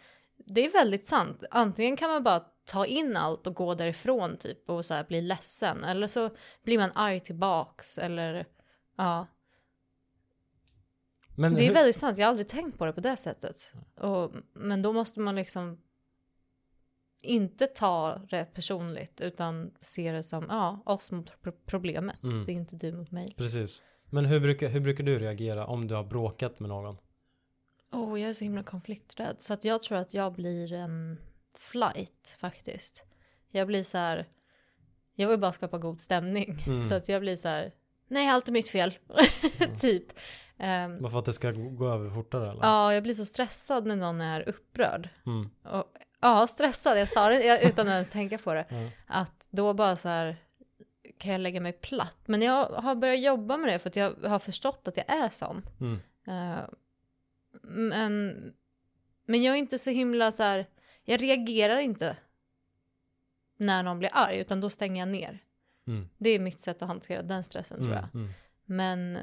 [0.45, 1.43] Det är väldigt sant.
[1.51, 4.69] Antingen kan man bara ta in allt och gå därifrån typ.
[4.69, 5.83] Och så här bli ledsen.
[5.83, 6.29] Eller så
[6.63, 7.97] blir man arg tillbaks.
[7.97, 8.45] Eller
[8.97, 9.27] ja.
[11.35, 13.73] Men Det är hur- väldigt sant, jag har aldrig tänkt på det på det sättet.
[13.95, 15.81] Och, men då måste man liksom
[17.21, 22.23] inte ta det personligt utan se det som ja, oss mot pro- problemet.
[22.23, 22.45] Mm.
[22.45, 23.33] Det är inte du mot mig.
[23.37, 23.83] Precis.
[24.09, 26.97] Men hur brukar, hur brukar du reagera om du har bråkat med någon?
[27.91, 31.17] Oh, jag är så himla konflikträdd så att jag tror att jag blir en
[31.57, 33.05] flight faktiskt.
[33.51, 34.27] Jag blir så här,
[35.15, 36.57] jag vill bara skapa god stämning.
[36.67, 36.87] Mm.
[36.87, 37.71] Så att jag blir så här,
[38.07, 38.93] nej allt är mitt fel.
[39.79, 40.05] typ.
[40.57, 42.61] Ehm, Bara för att det ska gå över fortare eller?
[42.63, 45.09] ja, jag blir så stressad när någon är upprörd.
[45.25, 45.49] Mm.
[45.63, 45.83] Och,
[46.21, 48.65] ja, stressad, jag sa det utan att ens tänka på det.
[48.69, 48.89] Mm.
[49.07, 50.37] Att då bara så här
[51.17, 52.17] kan jag lägga mig platt.
[52.25, 55.29] Men jag har börjat jobba med det för att jag har förstått att jag är
[55.29, 55.65] sån.
[55.79, 55.99] Mm.
[56.27, 56.63] Eh,
[57.61, 58.35] men,
[59.25, 60.67] men jag är inte så himla så här,
[61.11, 62.17] jag reagerar inte
[63.57, 65.39] när någon blir arg utan då stänger jag ner.
[65.87, 66.09] Mm.
[66.17, 68.03] Det är mitt sätt att hantera den stressen tror jag.
[68.13, 68.25] Mm.
[68.25, 68.29] Mm.
[68.65, 69.21] Men eh,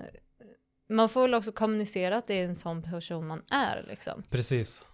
[0.88, 4.22] man får väl också kommunicera att det är en sån person man är liksom.
[4.30, 4.86] Precis.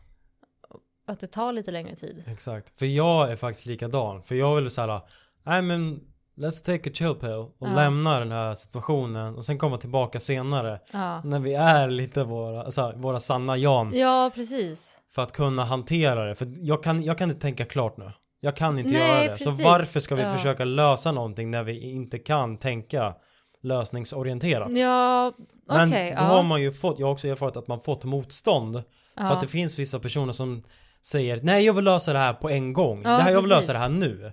[1.06, 2.24] Att det tar lite längre tid.
[2.26, 2.78] Exakt.
[2.78, 4.22] För jag är faktiskt likadan.
[4.22, 5.00] För jag vill såhär,
[5.42, 6.00] nej men
[6.36, 7.74] let's take a chill pill och Ja.
[7.74, 10.80] lämna den här situationen och sen komma tillbaka senare.
[10.92, 13.92] Ja, När vi är lite våra, alltså, våra sanna Jan.
[13.94, 14.98] ja precis.
[15.14, 16.34] För att kunna hantera det.
[16.34, 18.10] För jag kan, jag kan inte tänka klart nu.
[18.40, 19.38] Jag kan inte Nej, göra det.
[19.38, 19.64] Så precis.
[19.64, 20.36] varför ska vi Ja.
[20.36, 23.14] försöka lösa någonting när vi inte kan tänka
[23.62, 24.68] lösningsorienterat?
[24.70, 25.32] Ja.
[25.68, 26.16] Men då ja.
[26.20, 28.74] har man ju fått, jag har också erfarit att man fått motstånd.
[28.74, 28.82] För
[29.24, 29.32] Ja.
[29.32, 30.62] att det finns vissa personer som
[31.02, 33.02] säger nej jag vill lösa det här på en gång.
[33.02, 33.68] Det här, jag vill precis.
[33.68, 34.32] lösa det här nu.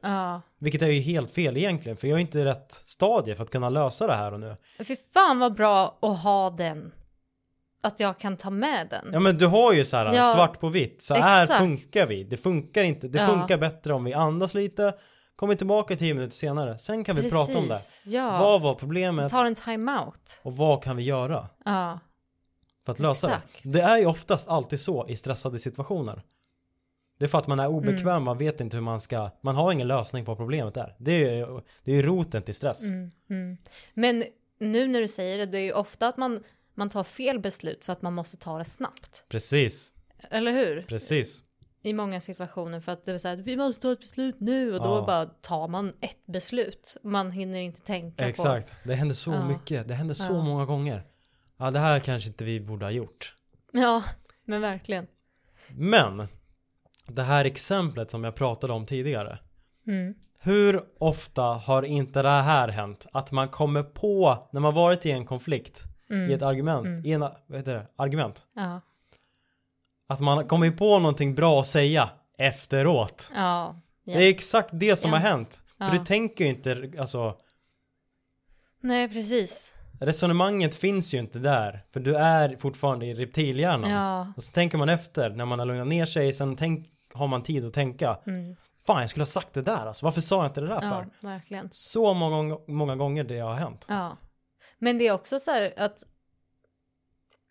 [0.60, 3.50] Vilket är ju helt fel egentligen för jag är inte i rätt stadie för att
[3.50, 4.56] kunna lösa det här och nu.
[4.88, 6.92] Fy fan vad bra att ha den.
[7.82, 9.10] Att jag kan ta med den.
[9.14, 11.02] Ja men du har ju så här Ja, svart på vitt.
[11.02, 11.60] Så här exakt.
[11.60, 12.24] funkar vi.
[12.24, 13.08] Det funkar inte.
[13.08, 13.28] Det Ja.
[13.28, 14.94] funkar bättre om vi andas lite.
[15.36, 16.78] Kommer tillbaka tio minuter senare.
[16.78, 17.80] Sen kan vi prata om det.
[18.06, 18.40] Ja.
[18.40, 20.40] Vad var problemet Tar en time-out.
[20.44, 22.00] och vad kan vi göra Ja.
[22.86, 23.64] för att lösa Exakt.
[23.64, 23.70] det?
[23.72, 26.22] Det är ju oftast alltid så i stressade situationer.
[27.20, 28.24] Det är för att man är obekväm, Mm.
[28.24, 30.96] man vet inte hur man ska, man har ingen lösning på problemet där.
[31.00, 32.84] Det är ju, det är ju roten till stress.
[32.84, 33.58] Mm, mm.
[33.94, 34.24] Men
[34.60, 36.44] nu när du säger det, det är ju ofta att man,
[36.80, 39.26] man tar fel beslut för att man måste ta det snabbt.
[39.30, 39.94] Precis,
[40.32, 40.82] Eller hur?
[40.82, 41.44] precis.
[41.84, 44.74] I många situationer för att det är så här, vi måste ta ett beslut nu
[44.74, 45.04] och då Ja.
[45.06, 46.98] bara tar man ett beslut.
[47.04, 48.30] Man hinner inte tänka på.
[48.30, 49.48] Exakt, det händer så Ja.
[49.48, 50.44] mycket, det händer så Ja.
[50.44, 51.04] många gånger.
[51.58, 53.36] Ja, det här kanske inte vi borde ha gjort.
[53.72, 54.04] Ja,
[54.46, 55.08] men verkligen.
[55.70, 56.28] Men,
[57.08, 59.40] det här exemplet som jag pratade om tidigare.
[59.88, 60.14] Mm.
[60.40, 63.06] Hur ofta har inte det här hänt?
[63.14, 66.30] Att man kommer på, när man varit i en konflikt, Mm.
[66.30, 68.44] i ett argument, i en, vad heter det, argument.
[68.56, 68.82] Ja,
[70.08, 73.32] Att man kommer på någonting bra att säga efteråt.
[73.36, 73.76] ja.
[74.06, 75.30] Det är exakt det som har Jämt.
[75.30, 75.62] hänt.
[75.78, 75.92] För Ja.
[75.92, 77.36] du tänker ju inte, alltså
[78.82, 79.76] Nej, precis.
[80.00, 81.86] resonemanget finns ju inte där.
[81.90, 83.92] För du är fortfarande i reptilhjärnan.
[83.92, 84.34] Ja.
[84.38, 87.44] Och så tänker man efter när man har lugnat ner sig, sen tänk, har man
[87.44, 88.18] tid att tänka.
[88.28, 88.56] Mm.
[88.86, 90.06] Fan, jag skulle ha sagt det där alltså.
[90.06, 91.28] Varför sa jag inte det där Ja, för?
[91.28, 91.70] verkligen.
[91.72, 93.86] Så många, många gånger det har hänt.
[93.90, 94.18] Ja.
[94.80, 96.04] Men det är också så här att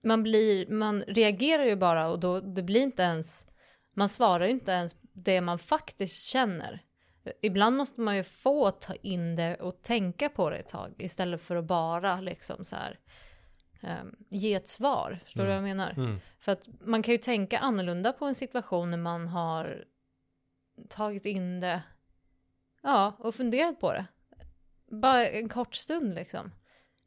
[0.05, 3.47] man blir, man reagerar ju bara och då, det blir inte ens,
[3.95, 6.85] man svarar ju inte ens det man faktiskt känner.
[7.43, 11.41] Ibland måste man ju få ta in det och tänka på det ett tag istället
[11.41, 12.99] för att bara liksom så här
[13.81, 15.19] ehm, ge ett svar.
[15.25, 15.91] Förstår du vad jag menar?
[15.91, 16.21] Mm.
[16.41, 19.85] För att man kan ju tänka annorlunda på en situation när man har
[20.89, 21.83] tagit in det
[22.83, 24.07] ja, och funderat på det.
[24.91, 26.53] Bara en kort stund liksom.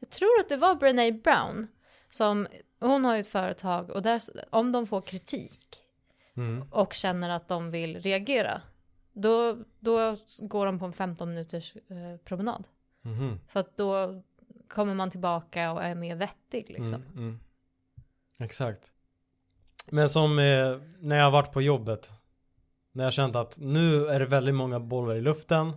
[0.02, 1.68] Jag tror att det var Brené Brown
[2.10, 2.48] som,
[2.80, 5.78] hon har ju ett företag och där, om de får kritik
[6.36, 6.66] Mm.
[6.72, 8.62] och känner att de vill reagera
[9.14, 12.68] då, då går de på en 15 minuters eh, promenad.
[13.02, 13.40] Mhm.
[13.48, 14.22] För att då
[14.68, 16.94] kommer man tillbaka och är mer vettig liksom.
[16.96, 17.40] Mm, mm.
[18.40, 18.92] Exakt.
[19.90, 22.12] Men som eh, när jag har varit på jobbet.
[22.92, 25.74] När jag känt att nu är det väldigt många bollar i luften.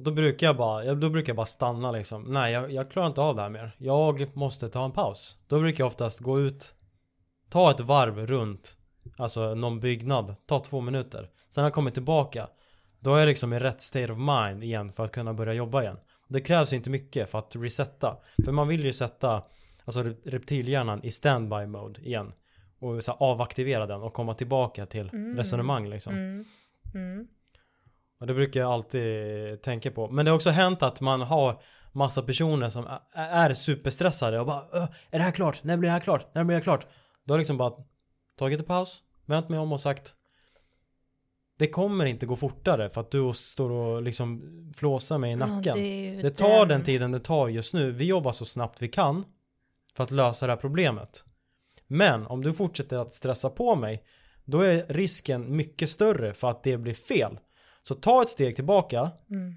[0.00, 2.22] Och då brukar jag bara, då brukar jag bara stanna liksom.
[2.22, 3.72] Nej, jag, jag klarar inte av det här mer.
[3.78, 5.38] Jag måste ta en paus.
[5.46, 6.74] Då brukar jag oftast gå ut,
[7.50, 8.76] ta ett varv runt,
[9.16, 11.28] alltså någon byggnad, ta två minuter.
[11.50, 12.48] Sen när jag kommer tillbaka,
[13.00, 15.82] då är jag liksom i rätt state of mind igen för att kunna börja jobba
[15.82, 15.96] igen.
[16.28, 18.16] Det krävs inte mycket för att resetta.
[18.44, 19.42] För man vill ju sätta
[19.84, 22.32] alltså rep- reptilhjärnan i standby mode igen.
[22.80, 26.14] Och så avaktivera den och komma tillbaka till resonemang liksom.
[26.14, 26.44] Mm.
[26.94, 27.26] Mm.
[28.20, 30.08] Och det brukar jag alltid tänka på.
[30.08, 34.64] Men det har också hänt att man har massa personer som är superstressade och bara
[34.72, 35.64] "Åh, Är det här klart?
[35.64, 36.34] När blir det här klart?
[36.34, 36.86] När blir det här klart?
[37.24, 37.72] Då har jag liksom bara
[38.38, 40.14] tagit en paus, vänt mig om och sagt
[41.58, 44.42] Det kommer inte gå fortare för att du står och liksom
[44.76, 45.62] flåsar mig i nacken.
[45.64, 47.92] Ja, det, Det tar den tiden det tar just nu.
[47.92, 49.24] Vi jobbar så snabbt vi kan
[49.96, 51.24] för att lösa det här problemet.
[51.86, 54.02] Men om du fortsätter att stressa på mig
[54.44, 57.38] då är risken mycket större för att det blir fel.
[57.90, 59.10] Så ta ett steg tillbaka.
[59.30, 59.54] Mm.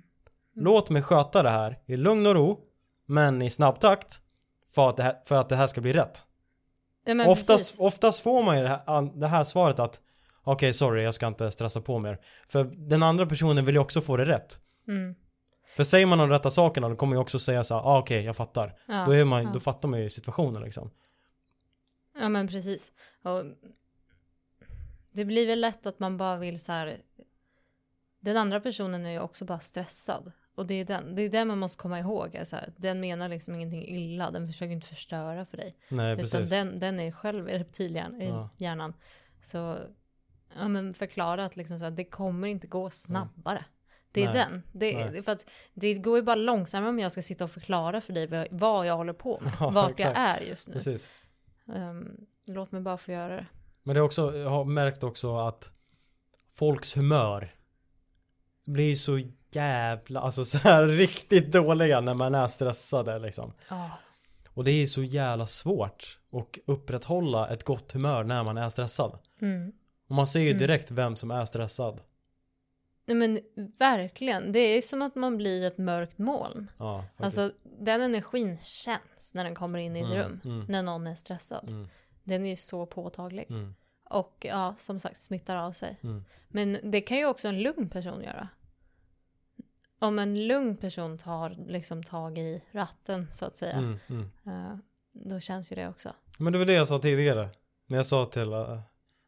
[0.56, 2.60] Låt mig sköta det här i lugn och ro
[3.06, 4.22] men i snabb takt
[4.70, 6.26] för att det här, för att det här ska bli rätt.
[7.06, 10.02] Ja, Oftast, oftast får man ju det här, det här svaret att
[10.44, 12.20] okej sorry jag ska inte stressa på mer.
[12.48, 14.60] För den andra personen vill ju också få det rätt.
[14.88, 15.16] Mm.
[15.76, 18.24] För säger man de rätta sakerna då kommer ju också säga så här, ah, okej
[18.24, 18.80] jag fattar.
[18.88, 19.50] Ja, Då, är man, ja.
[19.54, 20.92] då fattar man ju situationen liksom.
[22.20, 22.92] ja men precis.
[23.24, 23.44] Och
[25.14, 26.98] det blir väl lätt att man bara vill så här.
[28.24, 30.32] Den andra personen är ju också bara stressad.
[30.56, 32.36] Och det är den, det är det man måste komma ihåg.
[32.36, 35.76] Är så här, den menar liksom ingenting illa, den försöker inte förstöra för dig.
[35.90, 36.50] Nej Utan precis.
[36.50, 38.22] den, den är själv i reptilhjärnan.
[38.22, 38.50] Ja.
[38.58, 38.94] hjärnan.
[39.42, 39.78] Så
[40.60, 43.66] ja, men förklara att liksom så här, det kommer inte gå snabbare.
[44.12, 44.36] Det är Nej.
[44.36, 44.64] den.
[44.72, 45.18] Det, Nej.
[45.18, 48.14] är för att det går ju bara långsammare om jag ska sitta och förklara för
[48.14, 49.52] dig vad, jag håller på med.
[49.60, 50.42] Ja, vart jag exakt.
[50.44, 50.74] är just nu.
[50.74, 51.12] Precis.
[51.76, 53.46] Ehm, låt mig bara få göra det.
[53.84, 55.74] Men det är också, jag har märkt också att
[56.52, 57.56] folks humör
[58.66, 59.20] blir så
[59.52, 63.54] jävla, alltså så här riktigt dåliga när man är stressade liksom.
[63.70, 63.92] Ja.
[64.50, 69.20] Och det är så jävla svårt att upprätthålla ett gott humör när man är stressad.
[69.42, 69.72] Mm.
[70.10, 72.02] Och man ser ju direkt vem som är stressad.
[73.06, 73.40] Nej, men
[73.80, 76.72] verkligen, det är som att man blir ett mörkt moln.
[76.78, 77.06] Ja.
[77.18, 80.40] Alltså den energin känns när den kommer in i ett Mm, rum.
[80.46, 80.66] mm.
[80.70, 81.70] När någon är stressad.
[81.70, 81.88] Mm.
[82.24, 83.48] Den är ju så påtaglig.
[84.10, 86.00] Och ja, som sagt smittar av sig.
[86.04, 86.24] Mm.
[86.48, 88.48] Men det kan ju också en lugn person göra.
[90.00, 93.74] Om en lugn person tar liksom tag i ratten så att säga.
[93.78, 94.00] Mm.
[94.10, 94.30] Mm.
[94.46, 94.78] eh,
[95.12, 96.14] då känns ju det också.
[96.40, 97.50] Men det var det jag sa tidigare.
[97.88, 98.80] När jag sa till uh,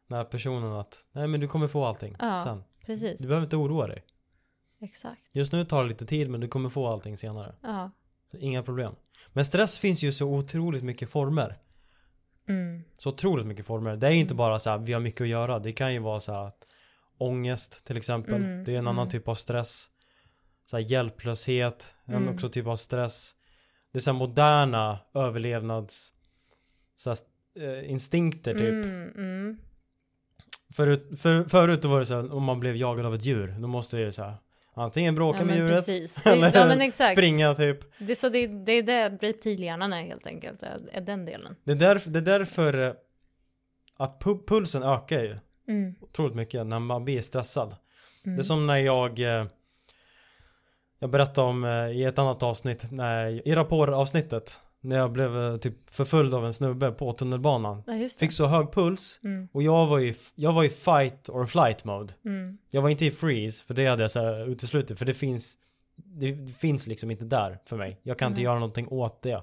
[0.08, 2.44] den här personen att nej men du kommer få allting Ja.
[2.44, 2.64] sen.
[2.86, 4.04] Precis, Du behöver inte oroa dig.
[4.80, 5.22] exakt.
[5.32, 7.54] Just nu tar det lite tid men du kommer få allting senare.
[7.62, 7.90] Ja.
[8.30, 8.94] Så inga problem.
[9.32, 11.58] Men stress finns ju så otroligt mycket former.
[12.48, 12.82] Mm.
[12.96, 13.96] Så otroligt mycket former.
[13.96, 15.58] Det är ju inte bara så här, vi har mycket att göra.
[15.58, 16.66] Det kan ju vara så här att
[17.18, 18.34] ångest till exempel.
[18.34, 19.10] Mm, Det är en annan mm.
[19.10, 19.86] typ av stress.
[20.64, 21.94] Så här hjälplöshet.
[22.06, 22.34] En Mm.
[22.34, 23.34] också typ av stress.
[23.92, 26.12] Det är så här moderna överlevnads
[26.96, 27.18] så här,
[27.56, 28.84] eh, instinkter typ.
[28.84, 29.58] Mm, mm.
[30.72, 33.56] Förut, för, förut då var det så här, om man blev jagad av ett djur.
[33.58, 34.34] Då måste det så här,
[34.76, 35.76] antingen bråka Ja, med djuret.
[35.76, 36.26] precis.
[36.26, 37.12] Eller ja men exakt.
[37.12, 37.78] springa typ.
[37.98, 40.62] Det, så det, det är det reptilhjärnan är helt enkelt.
[40.92, 41.56] Är, den delen.
[41.64, 42.92] Det är därför, det är därför eh,
[43.96, 45.36] att pu- pulsen ökar ju.
[45.68, 45.94] Mm.
[46.00, 47.76] otroligt mycket när man blir stressad.
[48.24, 48.36] Mm.
[48.36, 49.46] Det är som när jag eh,
[50.98, 55.56] jag berättade om eh, i ett annat avsnitt när, i rapportavsnittet när jag blev eh,
[55.56, 57.82] typ förföljd av en snubbe på tunnelbanan.
[57.86, 58.08] Ja.
[58.20, 59.48] Fick så hög puls Mm.
[59.52, 62.12] och jag var i, jag var i fight or flight mode.
[62.24, 62.58] Mm.
[62.70, 65.58] Jag var inte i freeze för det hade jag så här uteslutit för det finns
[66.20, 68.00] det finns liksom inte där för mig.
[68.02, 68.44] Jag kan inte Nej.
[68.44, 69.42] göra någonting åt det.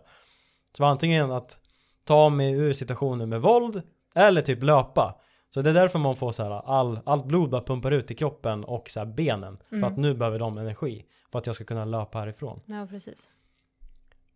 [0.77, 1.59] Så antingen att
[2.05, 3.81] ta mig ur situationen med våld
[4.15, 5.19] eller typ löpa.
[5.49, 8.15] Så det är därför man får så här all, allt blod bara pumpar ut i
[8.15, 9.57] kroppen och så här benen.
[9.69, 9.91] För Mm.
[9.91, 11.05] att nu behöver de energi.
[11.31, 12.59] För att jag ska kunna löpa härifrån.
[12.65, 13.29] Ja precis.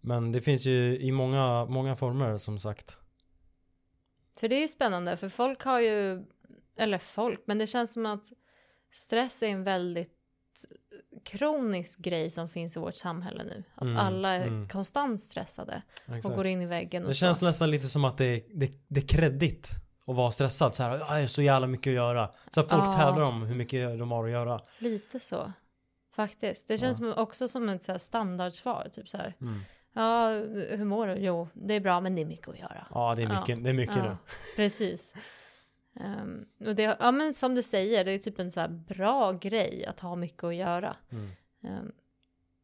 [0.08, 2.98] Men det finns ju i många, många former som sagt.
[4.40, 6.26] För det är ju spännande för folk har ju,
[6.78, 8.26] eller folk, men det känns som att
[8.92, 10.12] stress är en väldigt
[11.26, 13.64] kronisk grej som finns i vårt samhälle nu.
[13.76, 14.70] Att Mm, alla är mm.
[14.70, 16.36] konstant stressade och Exakt.
[16.36, 17.20] går in i väggen och Det så.
[17.20, 19.70] känns nästan lite som att det är, det, det är kreddigt
[20.08, 20.76] att vara stressad.
[20.76, 22.32] Så här, "Ah, jag har så jävla mycket att göra.
[22.52, 22.94] Så här, folk Ja.
[22.98, 24.62] tävlar om hur mycket de har att göra.
[24.80, 25.52] Lite så.
[26.16, 26.68] Faktiskt.
[26.68, 28.90] Det känns som, också som ett så här standardsvar.
[28.92, 29.36] Typ så här.
[29.42, 29.60] Mm.
[29.98, 30.30] Ja,
[30.78, 31.16] hur mår du?
[31.16, 32.88] Jo, det är bra men det är mycket att göra.
[32.94, 33.40] Ja, det är Ja.
[33.40, 34.18] mycket, det är mycket Ja, nu.
[34.56, 35.16] precis.
[36.00, 39.86] Ehm, och det, ja men som du säger, det är typ en så bra grej
[39.86, 40.96] att ha mycket att göra.
[41.12, 41.30] Mm.
[41.64, 41.92] Ehm,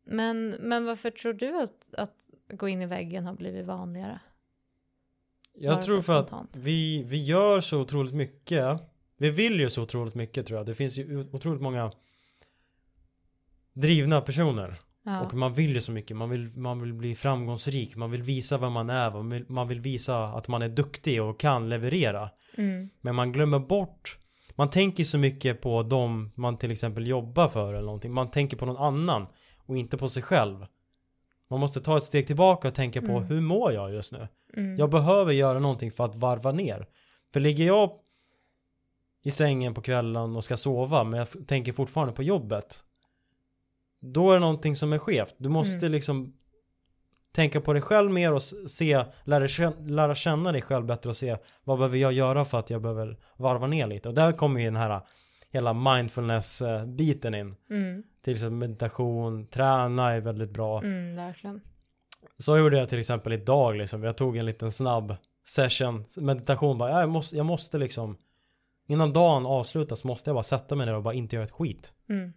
[0.06, 4.20] men, men varför tror du att, att gå in i väggen har blivit vanligare?
[5.56, 8.82] Jag Bara tror för att vi, vi gör så otroligt mycket.
[9.18, 10.66] Vi vill ju så otroligt mycket tror jag.
[10.66, 11.92] Det finns ju otroligt många
[13.74, 14.80] drivna personer.
[15.06, 15.22] Ja.
[15.22, 16.18] Och man vill ju så mycket.
[16.18, 17.96] Man vill, man vill bli framgångsrik.
[17.96, 19.12] Man vill visa vem man är.
[19.12, 22.30] Man vill, man vill visa att man är duktig och kan leverera.
[22.58, 24.18] Mm, Men man glömmer bort
[24.56, 28.58] Man tänker så mycket på dem man till exempel jobbar för eller någonting Man tänker
[28.58, 29.28] på någon annan
[29.66, 30.66] Och inte på sig själv
[31.50, 33.24] Man måste ta ett steg tillbaka och tänka på Mm.
[33.24, 36.88] hur mår jag just nu mm, Jag behöver göra någonting för att varva ner
[37.34, 37.92] För ligger jag
[39.24, 42.84] i sängen på kvällen och ska sova men jag tänker fortfarande på jobbet
[44.06, 45.92] Då är det någonting som är skevt Du måste Mm.
[45.92, 46.34] liksom
[47.32, 51.38] Tänka på dig själv mer och se lära, lära känna dig själv bättre och se
[51.64, 54.66] Vad behöver jag göra för att jag behöver varva ner lite Och där kommer ju
[54.66, 55.02] den här
[55.52, 61.62] Hela mindfulness-biten in mm, Till exempel meditation, träna är väldigt bra mm, verkligen.
[62.40, 64.04] så gjorde jag till exempel idag liksom.
[64.04, 65.16] Jag tog en liten snabb
[65.48, 66.90] session, meditation bara.
[66.90, 68.18] Ja, jag, måste, jag måste liksom
[68.88, 71.94] Innan dagen avslutas måste jag bara sätta mig ner och bara inte göra ett skit.
[72.10, 72.34] Mm,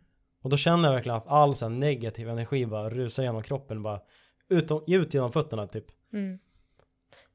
[0.46, 4.00] Och då känner jag verkligen att all här negativ energi bara rusar genom kroppen bara
[4.48, 5.84] ut, ut genom fötterna typ.
[6.12, 6.38] mm,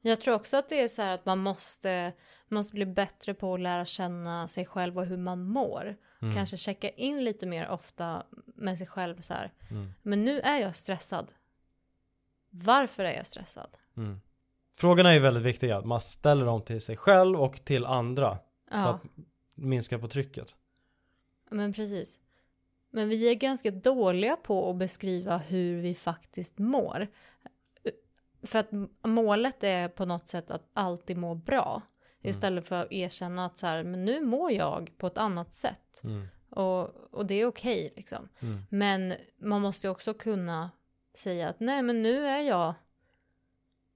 [0.00, 2.12] Jag tror också att det är så här att man måste,
[2.48, 5.96] måste bli bättre på att lära känna sig själv och hur man mår.
[6.22, 6.34] Mm.
[6.34, 8.22] Kanske checka in lite mer ofta
[8.56, 9.52] med sig själv så här.
[9.70, 9.92] Mm.
[10.02, 11.32] Men nu är jag stressad.
[12.50, 13.76] Varför är jag stressad?
[13.96, 14.20] Mm.
[14.74, 15.80] Frågorna är ju väldigt viktiga.
[15.80, 18.38] Man ställer dem till sig själv och till andra
[18.70, 19.02] för Ja, att
[19.56, 20.56] minska på trycket.
[21.50, 22.18] men precis.
[22.92, 27.06] Men vi är ganska dåliga på att beskriva hur vi faktiskt mår.
[28.42, 28.68] För att
[29.02, 31.82] målet är på något sätt att alltid må bra.
[32.22, 36.02] Istället för att erkänna att så här, men nu mår jag på ett annat sätt.
[36.04, 36.26] Mm.
[36.50, 38.28] Och, och det är okej liksom.
[38.42, 38.62] Mm.
[38.70, 40.70] Men man måste också kunna
[41.14, 42.74] säga att nej men nu är jag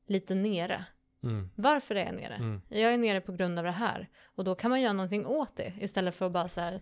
[0.07, 0.85] lite nere.
[1.23, 1.51] Mm.
[1.55, 2.35] Varför är jag nere?
[2.35, 2.63] Mm.
[2.69, 4.09] Jag är nere på grund av det här.
[4.25, 6.81] Och då kan man göra någonting åt det istället för att bara så här,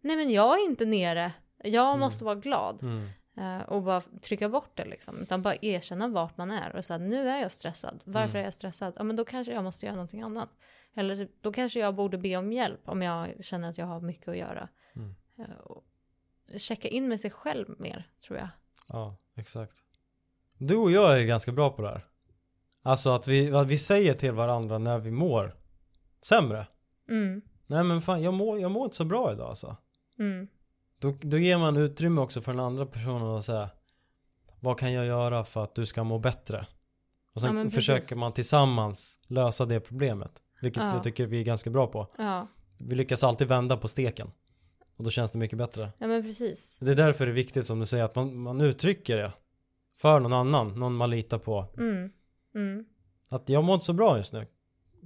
[0.00, 1.32] nej men jag är inte nere.
[1.64, 2.82] Jag måste vara glad.
[2.82, 3.06] Mm.
[3.36, 5.18] Eh, och bara trycka bort det liksom.
[5.20, 8.00] Utan bara erkänna vart man är och säga nu är jag stressad.
[8.04, 8.40] Varför Mm.
[8.40, 8.92] är jag stressad?
[8.96, 10.48] Ja men då kanske jag måste göra någonting annat.
[10.94, 14.00] Eller typ, då kanske jag borde be om hjälp om jag känner att jag har
[14.00, 14.68] mycket att göra.
[14.96, 15.14] Mm.
[15.38, 18.48] Eh, checka in med sig själv mer tror jag.
[18.88, 19.76] Ja, exakt.
[20.58, 22.04] Du och jag är ganska bra på det här.
[22.82, 25.56] Alltså att vi, att vi säger till varandra när vi mår
[26.22, 26.66] sämre.
[27.08, 27.42] Mm.
[27.66, 29.76] Nej men fan, jag mår, jag mår inte så bra idag alltså.
[30.18, 30.48] Mm.
[31.04, 33.70] Då, då ger man utrymme också för den andra personen att säga
[34.60, 36.66] Vad kan jag göra för att du ska må bättre?
[37.34, 40.42] Och sen Ja, försöker man tillsammans lösa det problemet.
[40.62, 40.94] Vilket Ja.
[40.94, 42.06] jag tycker vi är ganska bra på.
[42.18, 42.46] Ja.
[42.78, 44.30] Vi lyckas alltid vända på steken.
[44.96, 45.92] Och då känns det mycket bättre.
[45.98, 46.78] ja, men precis.
[46.80, 49.32] Det är därför det är viktigt som du säger att man, man uttrycker det.
[49.96, 51.66] För någon annan, någon man litar på.
[51.78, 52.10] Mm.
[52.54, 52.84] Mm.
[53.28, 54.46] Att jag mår inte så bra just nu.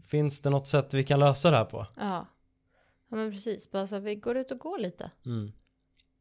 [0.02, 1.86] Finns det något sätt vi kan lösa det här på?
[1.96, 2.26] Ja.
[3.10, 3.70] ja, men precis.
[3.70, 5.10] Bara så att vi går ut och går lite.
[5.26, 5.52] Mm.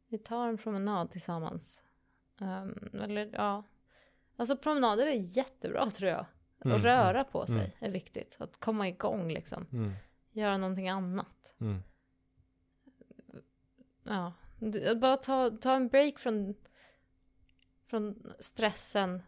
[0.10, 1.84] Vi tar en promenad tillsammans.
[2.42, 3.64] Ehm, eller ja.
[4.36, 6.26] Alltså promenader är jättebra tror jag.
[6.66, 7.72] Mm, Att röra på sig mm.
[7.80, 8.38] är viktigt.
[8.40, 9.66] Att komma igång liksom.
[9.72, 9.92] Mm.
[10.32, 11.56] Göra någonting annat.
[11.60, 11.84] Mm.
[14.04, 14.34] Ja.
[15.02, 16.56] Bara ta, ta en break från,
[17.88, 19.24] från stressen.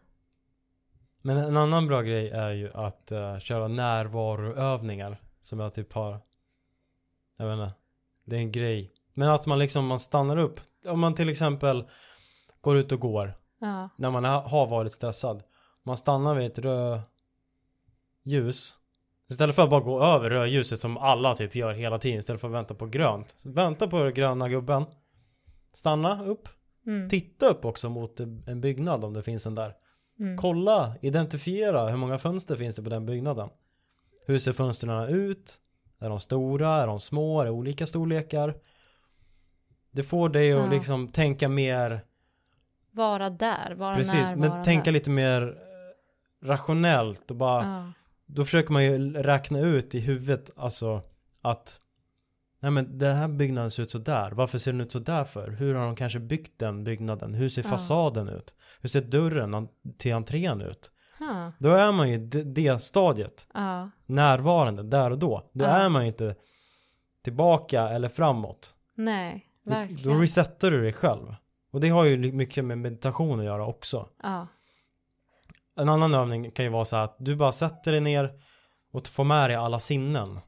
[1.22, 6.20] Men en annan bra grej är ju att uh, köra närvaroövningar som jag typ har
[7.36, 7.74] Jag vet inte
[8.24, 11.84] Det är en grej Men att man liksom man stannar upp Om man till exempel
[12.60, 13.88] går ut och går Ja.
[13.96, 15.42] när man ha- har varit stressad
[15.84, 17.00] Man stannar vid ett röd
[18.24, 18.76] ljus
[19.30, 22.48] Istället för att bara gå över rödljuset som alla typ gör hela tiden istället för
[22.48, 24.84] att vänta på grönt Vänta på den gröna gubben
[25.72, 26.48] Stanna upp
[26.86, 27.08] Mm.
[27.08, 29.74] Titta upp också mot en byggnad om det finns en där
[30.20, 30.36] Mm.
[30.38, 33.48] Kolla, identifiera hur många fönster finns det på den byggnaden.
[34.26, 35.56] Hur ser fönstren ut?
[36.00, 36.68] Är de stora?
[36.68, 37.40] Är de små?
[37.40, 38.54] Är det olika storlekar?
[39.92, 40.70] Det får dig att Ja.
[40.70, 42.04] liksom tänka mer,
[42.92, 43.74] Vara där.
[43.74, 44.48] Vara precis, närvarande.
[44.48, 47.92] men tänka lite mer eh, rationellt och bara, Ja.
[48.26, 51.02] då försöker man ju räkna ut i huvudet alltså
[51.42, 51.80] att
[52.62, 54.30] Nej men den här byggnaden ser ut så där.
[54.30, 55.50] Varför ser den ut så där för?
[55.50, 57.34] Hur har de kanske byggt den byggnaden?
[57.34, 57.68] Hur ser Ja.
[57.68, 58.54] fasaden ut?
[58.80, 60.92] Hur ser dörren till entrén ut?
[61.20, 61.52] Ja.
[61.58, 63.46] Då är man ju i det, det stadiet.
[63.54, 63.90] Ja.
[64.06, 65.50] Närvarande där och då.
[65.52, 65.68] Då Ja.
[65.68, 66.34] är man ju inte
[67.24, 68.74] tillbaka eller framåt.
[68.94, 70.02] Nej, verkligen.
[70.14, 71.34] då resetar du dig själv.
[71.72, 74.08] Och det har ju mycket med meditation att göra också.
[74.22, 74.46] ja.
[75.76, 78.32] En annan övning kan ju vara så här att du bara sätter dig ner
[78.92, 80.40] och får med dig alla sinnen.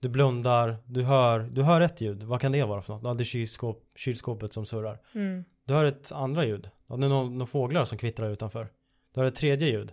[0.00, 2.22] Du blundar, du hör, du hör ett ljud.
[2.22, 3.02] Vad kan det vara för något?
[3.04, 5.00] Ja, det är kylskåp, kylskåpet som surrar.
[5.14, 5.44] Mm.
[5.64, 6.70] Du hör ett andra ljud.
[6.86, 8.68] Ja, det är några några fåglar som kvittrar utanför.
[9.14, 9.92] Du hör ett tredje ljud.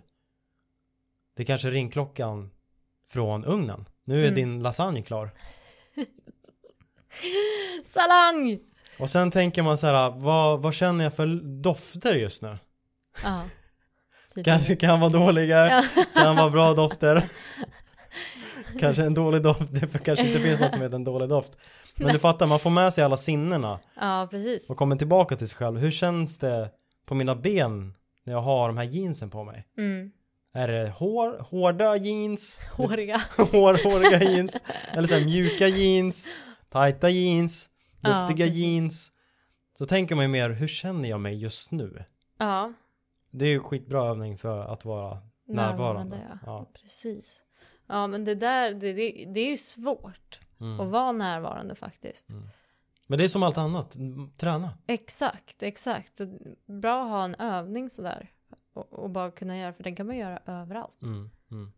[1.36, 2.50] Det är kanske ringklockan
[3.08, 3.84] från ugnen.
[4.04, 4.34] Nu är Mm.
[4.34, 5.30] din lasagne klar.
[7.84, 8.58] Salang!
[8.98, 11.26] Och sen tänker man så här, vad, vad känner jag för
[11.62, 12.58] dofter just nu?
[13.24, 13.42] Ja.
[14.44, 15.82] Kanske kan vara dåliga, Ja.
[16.14, 17.24] kan vara bra dofter.
[18.80, 21.52] Kanske en dålig doft, det kanske inte finns något som heter en dålig doft.
[21.96, 24.70] Men du fattar, man får med sig alla sinnena ja, precis.
[24.70, 25.78] och kommer tillbaka till sig själv.
[25.78, 26.70] Hur känns det
[27.06, 29.64] på mina ben när jag har de här jeansen på mig?
[29.78, 30.10] Mm.
[30.54, 33.20] Är det hår, hårda jeans, Håriga.
[33.52, 36.28] hår, håriga jeans, eller så här mjuka jeans,
[36.68, 38.62] tajta jeans, Ja, luftiga precis.
[38.62, 39.12] jeans.
[39.78, 42.04] Så tänker man ju mer, hur känner jag mig just nu?
[42.38, 42.72] Ja,
[43.30, 46.20] Det är ju skitbra övning för att vara närvarande.
[46.30, 46.38] ja.
[46.46, 46.70] Ja.
[46.80, 47.42] Precis.
[47.86, 50.80] Ja, men det där, det, det, det är ju svårt Mm.
[50.80, 52.28] att vara närvarande faktiskt.
[53.06, 53.96] Men det är som allt annat,
[54.36, 54.70] träna.
[54.86, 56.20] Exakt, exakt.
[56.66, 58.30] Bra att ha en övning sådär.
[58.74, 61.02] Och, och bara kunna göra, för den kan man göra överallt.
[61.02, 61.30] Mm.
[61.50, 61.72] Mm.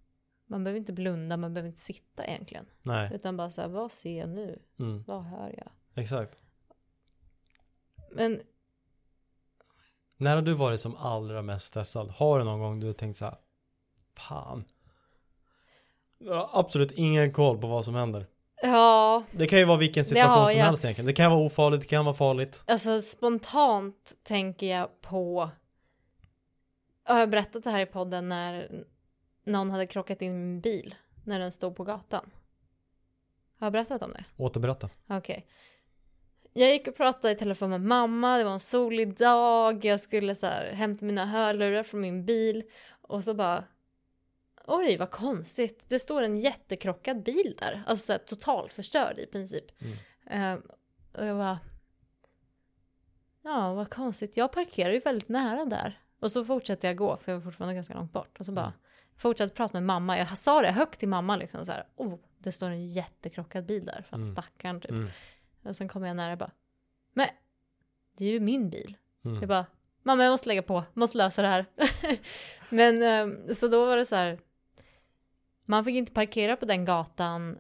[0.50, 2.66] Man behöver inte blunda, man behöver inte sitta egentligen.
[2.82, 4.62] Nej, Utan bara säga, vad ser jag nu?
[4.78, 5.04] mm.
[5.06, 5.70] Vad hör jag?
[6.02, 6.38] exakt.
[8.12, 8.40] Men
[10.16, 12.10] När har du varit som allra mest stressad?
[12.10, 13.34] Har du någon gång du har tänkt så här,
[14.16, 14.64] fan,
[16.18, 18.26] Jag har absolut ingen koll på vad som händer.
[18.62, 20.66] Ja, Det kan ju vara vilken situation har som jag.
[20.66, 21.06] helst egentligen.
[21.06, 22.64] Det kan vara ofarligt, det kan vara farligt.
[22.66, 25.50] alltså spontant tänker jag på...
[27.04, 28.84] Har jag berättat det här i podden när
[29.52, 30.94] någon hade krockat in i min bil
[31.24, 32.30] när den stod på gatan?
[33.58, 34.24] Har jag berättat om det?
[34.36, 34.88] Återberätta.
[35.06, 35.46] Okej.
[36.52, 40.34] Jag gick och pratade i telefon med mamma, det var en solig dag, jag skulle
[40.34, 42.62] så här hämta mina hörlurar från min bil
[43.02, 43.64] och så bara
[44.66, 45.88] Oj, vad konstigt.
[45.88, 47.82] Det står en jättekrockad bil där.
[47.86, 49.64] Alltså så här, totalt förstörd i princip.
[50.26, 50.62] Ehm,
[51.18, 51.58] och jag bara
[53.42, 54.36] Ja, vad konstigt.
[54.36, 56.00] Jag parkerar ju väldigt nära där.
[56.20, 58.40] Och så fortsätter jag gå, för jag var fortfarande ganska långt bort.
[58.40, 58.72] Och så bara
[59.20, 60.18] fortsatte prata med mamma.
[60.18, 61.86] Jag sa det högt till mamma liksom så här.
[61.96, 64.04] Oh, det står en jättekrockad bil där.
[64.08, 64.90] För att stackarn typ.
[64.90, 65.08] Mm.
[65.64, 66.50] Och sen kommer jag nära och bara,
[67.14, 67.28] men
[68.16, 68.96] det är ju min bil.
[69.24, 69.40] Mm.
[69.40, 69.66] Jag bara,
[70.02, 71.66] mamma jag måste lägga på, måste lösa det här.
[72.70, 74.40] men eh, så då var det så här,
[75.64, 77.58] man fick inte parkera på den gatan.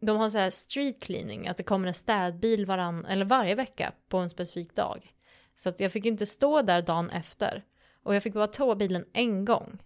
[0.00, 3.92] De har så här street cleaning, att det kommer en städbil varann, eller varje vecka
[4.08, 5.12] på en specifik dag.
[5.56, 7.64] Så att jag fick inte stå där dagen efter.
[8.02, 9.78] Och jag fick bara ta bilen en gång.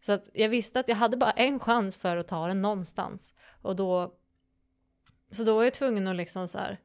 [0.00, 3.34] Så att jag visste att jag hade bara en chans för att ta den någonstans.
[3.62, 4.14] Och då
[5.30, 6.80] så då var jag tvungen att liksom så här.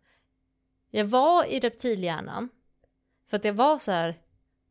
[0.91, 2.49] Jag var i reptilhjärnan.
[3.27, 4.21] För att jag var så här.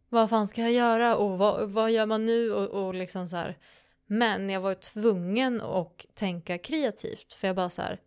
[0.09, 3.37] Vad fan ska jag göra och vad, vad gör man nu och, och liksom så
[3.37, 3.59] här.
[4.07, 7.33] Men jag var tvungen att tänka kreativt.
[7.33, 8.01] För jag bara så här.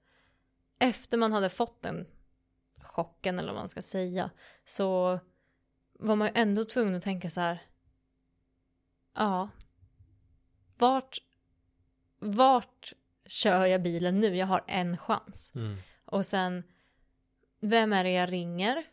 [0.79, 2.05] Efter man hade fått den
[2.81, 4.29] chocken eller vad man ska säga.
[4.65, 5.19] Så
[5.99, 7.61] var man ju ändå tvungen att tänka så här.
[9.15, 9.49] Ja.
[10.77, 11.17] Vart,
[12.19, 12.93] vart
[13.25, 14.35] kör jag bilen nu?
[14.35, 15.51] Jag har en chans.
[15.55, 15.77] Mm.
[16.05, 16.63] Och sen,
[17.61, 18.83] vem är det jag ringer?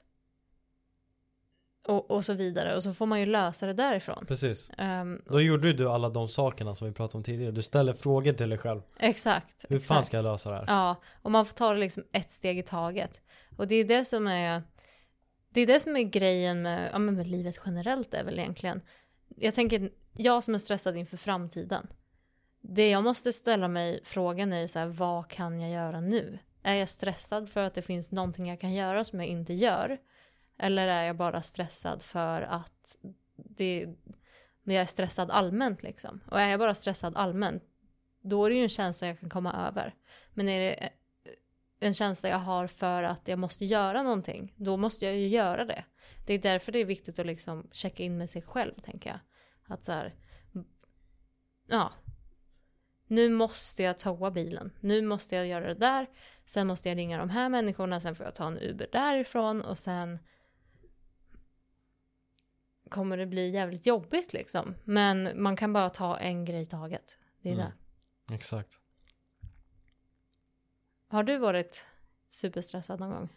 [1.87, 2.76] Och, och så vidare.
[2.76, 4.24] Och så får man ju lösa det därifrån.
[4.26, 4.70] Precis.
[4.78, 7.53] Ehm, Då gjorde du alla de sakerna som vi pratade om tidigare.
[7.53, 8.82] Du ställer frågor till dig själv.
[8.99, 9.64] exakt.
[9.68, 10.07] Hur fan exakt.
[10.07, 10.64] ska jag lösa det här?
[10.68, 13.20] Ja, och man får ta det liksom ett steg i taget.
[13.57, 14.62] Och det är det som är
[15.51, 18.80] det är det som är grejen med, ja, med livet generellt är väl egentligen.
[19.37, 21.87] Jag tänker, jag som är stressad inför framtiden.
[22.61, 26.39] Det jag måste ställa mig frågan är så här, vad kan jag göra nu?
[26.62, 29.99] Är jag stressad för att det finns någonting jag kan göra som jag inte gör?
[30.59, 32.99] Eller är jag bara stressad för att
[33.37, 33.87] det,
[34.62, 36.20] men jag är stressad allmänt liksom?
[36.30, 37.62] Och är jag bara stressad allmänt,
[38.22, 39.95] då är det ju en känsla jag kan komma över.
[40.35, 40.91] Men är det
[41.81, 45.64] en känsla jag har för att jag måste göra någonting, då måste jag ju göra
[45.64, 45.85] det.
[46.27, 49.18] Det är därför det är viktigt att liksom checka in med sig själv, tänker jag.
[49.66, 50.14] Att så här,
[51.68, 51.93] ja,
[53.07, 56.07] nu måste jag toa bilen, nu måste jag göra det där,
[56.45, 59.79] sen måste jag ringa de här människorna, sen får jag ta en Uber därifrån och
[59.79, 60.18] sen
[62.91, 64.75] kommer det bli jävligt jobbigt liksom.
[64.85, 67.18] Men man kan bara ta en grej i taget.
[67.43, 67.66] Det är Mm.
[68.29, 68.35] det.
[68.35, 68.81] Exakt.
[71.15, 71.87] Har du varit
[72.31, 73.29] superstressad någon gång?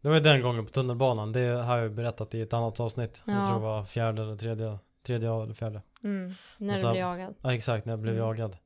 [0.00, 1.32] Det var ju den gången på tunnelbanan.
[1.32, 3.22] Det har jag ju berättat i ett annat avsnitt.
[3.26, 3.42] Jag Ja.
[3.42, 4.78] tror det var fjärde eller tredje.
[5.02, 5.82] Tredje eller fjärde.
[6.04, 7.34] Mm, när du blir jagad.
[7.42, 8.26] Ja exakt, när jag blev Mm.
[8.26, 8.56] jagad.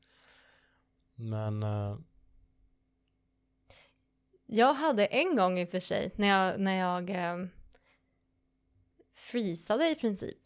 [1.14, 1.97] Men eh,
[4.47, 7.47] Jag hade en gång i och för sig när jag, när jag eh,
[9.14, 10.39] freezade i princip.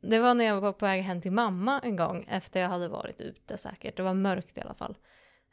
[0.00, 2.88] Det var när jag var på väg hem till mamma en gång efter jag hade
[2.88, 3.96] varit ute säkert.
[3.96, 4.96] Det var mörkt i alla fall.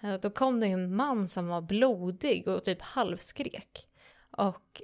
[0.03, 3.87] Eh, då kom det en man som var blodig och typ halvskrek.
[4.31, 4.81] Och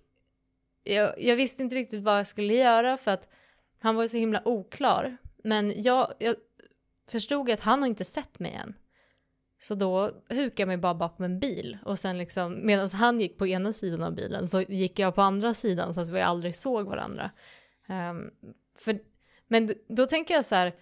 [0.84, 3.30] jag, jag visste inte riktigt vad jag skulle göra för att
[3.80, 5.18] han var ju så himla oklar.
[5.43, 6.36] Men jag, jag
[7.09, 8.76] förstod att han har inte sett mig än.
[9.59, 13.38] Så då hukade jag mig bara bakom en bil och sen liksom medan han gick
[13.38, 16.55] på ena sidan av bilen så gick jag på andra sidan så att vi aldrig
[16.55, 17.32] såg varandra.
[17.89, 18.32] Um,
[18.78, 18.99] för,
[19.53, 20.73] men då tänker jag så här,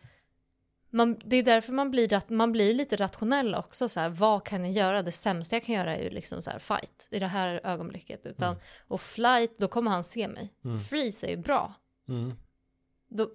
[0.89, 4.65] man, det är därför man blir, man blir lite rationell också så här, vad kan
[4.65, 5.01] jag göra?
[5.01, 8.25] Det sämsta jag kan göra är ju liksom så här fight i det här ögonblicket.
[8.25, 8.55] Utan,
[8.87, 10.53] Och flight, då kommer han se mig.
[10.89, 11.73] Freeze är ju bra.
[12.09, 12.33] mm.
[13.13, 13.29] Då,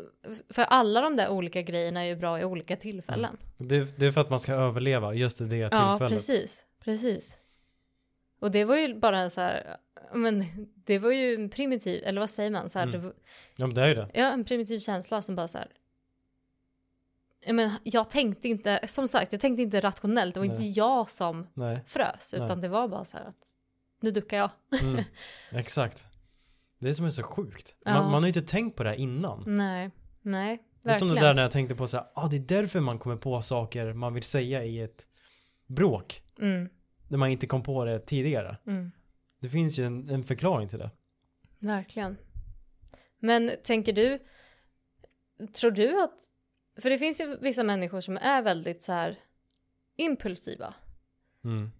[0.51, 3.37] för alla de där olika grejerna är ju bra i olika tillfällen.
[3.59, 6.13] det, det är för att man ska överleva just i det Ja, tillfället.
[6.13, 6.67] precis.
[6.85, 7.39] Precis.
[8.41, 9.77] Och det var ju bara så här,
[10.15, 10.45] men
[10.85, 12.69] det var ju en primitiv, eller vad säger man?
[12.69, 13.03] Så här, Mm.
[13.03, 13.13] var,
[13.57, 14.11] Ja men det är ju det.
[14.15, 15.69] ja, en primitiv känsla som bara så här.
[17.47, 20.35] Jag, men, jag tänkte inte, som sagt, jag tänkte inte rationellt.
[20.35, 20.73] Det var inte Nej.
[20.73, 21.81] jag som Nej.
[21.87, 22.57] frös, utan Nej.
[22.57, 23.53] det var bara så här att
[24.03, 24.51] nu duckar jag.
[24.83, 25.05] Mm.
[25.53, 26.07] Exakt.
[26.79, 27.77] Det är som är så sjukt.
[27.85, 27.93] Ja.
[27.95, 29.45] Man, man har ju inte tänkt på det här innan.
[29.47, 29.91] Nej,
[30.23, 32.41] nej, Det är som det där när jag tänkte på så här, ah, det är
[32.41, 35.07] därför man kommer på saker man vill säga i ett
[35.67, 36.23] bråk.
[36.41, 36.69] Mm,
[37.09, 38.57] När man inte kom på det tidigare.
[38.67, 38.93] mm,
[39.41, 40.91] Det finns ju en, en förklaring till det.
[41.61, 42.17] verkligen.
[43.19, 44.19] Men tänker du,
[45.53, 46.31] tror du att
[46.81, 49.19] för det finns ju vissa människor som är väldigt så här
[49.97, 50.75] impulsiva
[51.45, 51.71] Mm.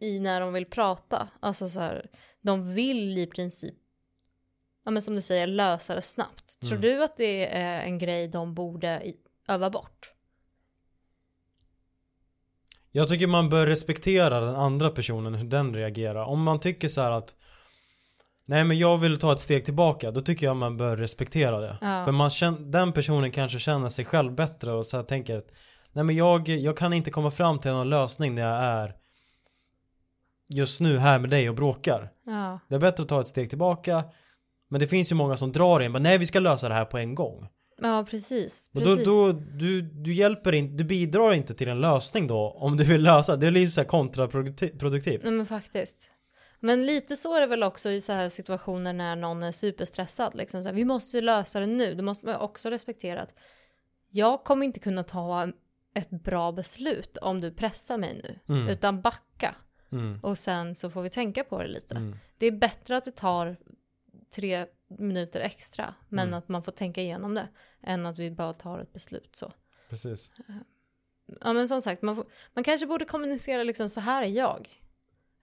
[0.00, 1.28] i när de vill prata.
[1.40, 3.74] Alltså så här, de vill i princip,
[4.84, 6.60] ja men som du säger, lösa det snabbt.
[6.60, 9.12] Tror du att det är en grej de borde
[9.48, 10.09] öva bort?
[12.92, 16.24] Jag tycker man bör respektera den andra personen, hur den reagerar.
[16.24, 17.34] Om man tycker så här att
[18.46, 21.78] Nej men jag vill ta ett steg tillbaka, då tycker jag man bör respektera det.
[21.80, 22.04] Ja.
[22.04, 25.50] För man känner, den personen kanske känner sig själv bättre och så här tänker att
[25.92, 28.94] Nej men jag, jag kan inte komma fram till någon lösning när jag är
[30.48, 32.10] just nu här med dig och bråkar.
[32.26, 34.04] Ja, Det är bättre att ta ett steg tillbaka
[34.68, 36.84] Men det finns ju många som drar in, bara, nej vi ska lösa det här
[36.84, 37.48] på en gång.
[37.82, 38.70] Ja precis.
[38.74, 39.04] Och då, precis.
[39.04, 43.02] då, du, du hjälper inte, du bidrar inte till en lösning då om du vill
[43.02, 45.22] lösa, det blir så här kontraproduktivt.
[45.22, 46.10] Nej men faktiskt.
[46.60, 50.34] Men lite så är det väl också i så här situationer när någon är superstressad.
[50.34, 51.94] Liksom så här, vi måste lösa det nu.
[51.94, 53.34] Då måste man också respektera att
[54.10, 55.48] jag kommer inte kunna ta
[55.94, 58.54] ett bra beslut om du pressar mig nu.
[58.54, 58.68] Mm.
[58.68, 59.54] Utan backa.
[59.92, 60.20] Mm.
[60.22, 61.94] Och sen så får vi tänka på det lite.
[61.94, 62.16] Mm.
[62.38, 63.56] Det är bättre att det tar
[64.36, 64.66] tre
[64.98, 65.94] minuter extra.
[66.08, 66.38] Men Mm.
[66.38, 67.48] att man får tänka igenom det.
[67.82, 69.52] Än att vi bara tar ett beslut så.
[69.88, 70.32] Precis.
[71.40, 72.24] Ja men som sagt, man, får,
[72.54, 74.68] man kanske borde kommunicera liksom så här är jag.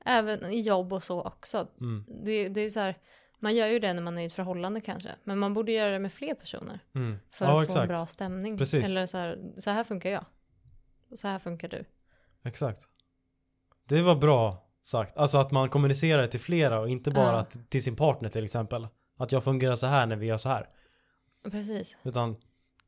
[0.06, 1.68] Även i jobb och så också.
[1.82, 2.06] Mm.
[2.26, 2.98] Det, det är så här,
[3.40, 5.10] man gör ju det när man är i ett förhållande kanske.
[5.24, 6.80] Men man borde göra det med fler personer.
[6.96, 7.18] Mm.
[7.30, 7.82] För Ja att få exakt.
[7.82, 8.58] en bra stämning.
[8.58, 8.86] Precis.
[8.86, 10.26] Eller så här, så här funkar jag.
[11.16, 11.86] Så här funkar du.
[12.44, 12.82] Exakt.
[13.88, 15.18] Det var bra sagt.
[15.18, 17.44] Alltså att man kommunicerar till flera och inte bara Ja.
[17.70, 18.88] till sin partner till exempel.
[19.18, 20.70] Att jag fungerar så här när vi gör så här.
[21.52, 21.98] Precis.
[22.04, 22.36] Utan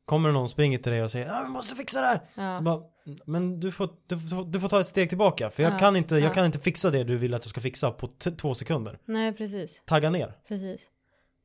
[0.04, 2.20] kommer någon springer till dig och säger ah, vi måste fixa det här.
[2.34, 2.56] Ja.
[2.56, 2.82] Så bara,
[3.24, 5.50] men du får, du, får, du får ta ett steg tillbaka.
[5.50, 5.78] För jag, Ja.
[5.78, 6.34] kan inte, jag Ja.
[6.34, 8.06] kan inte fixa det du vill att jag ska fixa på
[8.38, 8.98] två sekunder.
[9.04, 9.82] Nej precis.
[9.86, 10.34] Tagga ner.
[10.48, 10.90] Precis.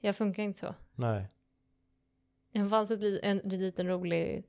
[0.02, 0.76] Jag funkar inte så.
[0.96, 1.32] Nej.
[2.54, 4.46] Det fanns ett, en, en liten rolig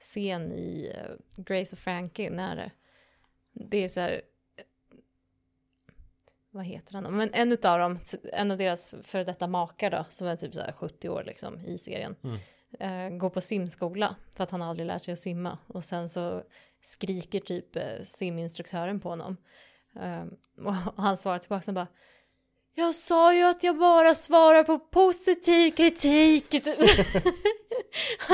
[0.00, 2.72] scen i eh, Grace och Frankie när
[3.70, 4.20] det, är så här
[6.50, 7.16] vad heter han?
[7.16, 7.98] Men en utav dem,
[8.32, 11.60] en av deras före detta makar då, som är typ så här 70 år liksom
[11.64, 12.16] i serien,
[12.80, 16.42] eh, går på simskola för att han aldrig lärt sig att simma och sen så
[16.80, 19.36] skriker typ eh, siminstruktören på honom.
[20.00, 20.24] Eh,
[20.66, 21.86] och han svarar tillbaka och bara
[22.74, 26.46] jag sa ju att jag bara svarar på positiv kritik.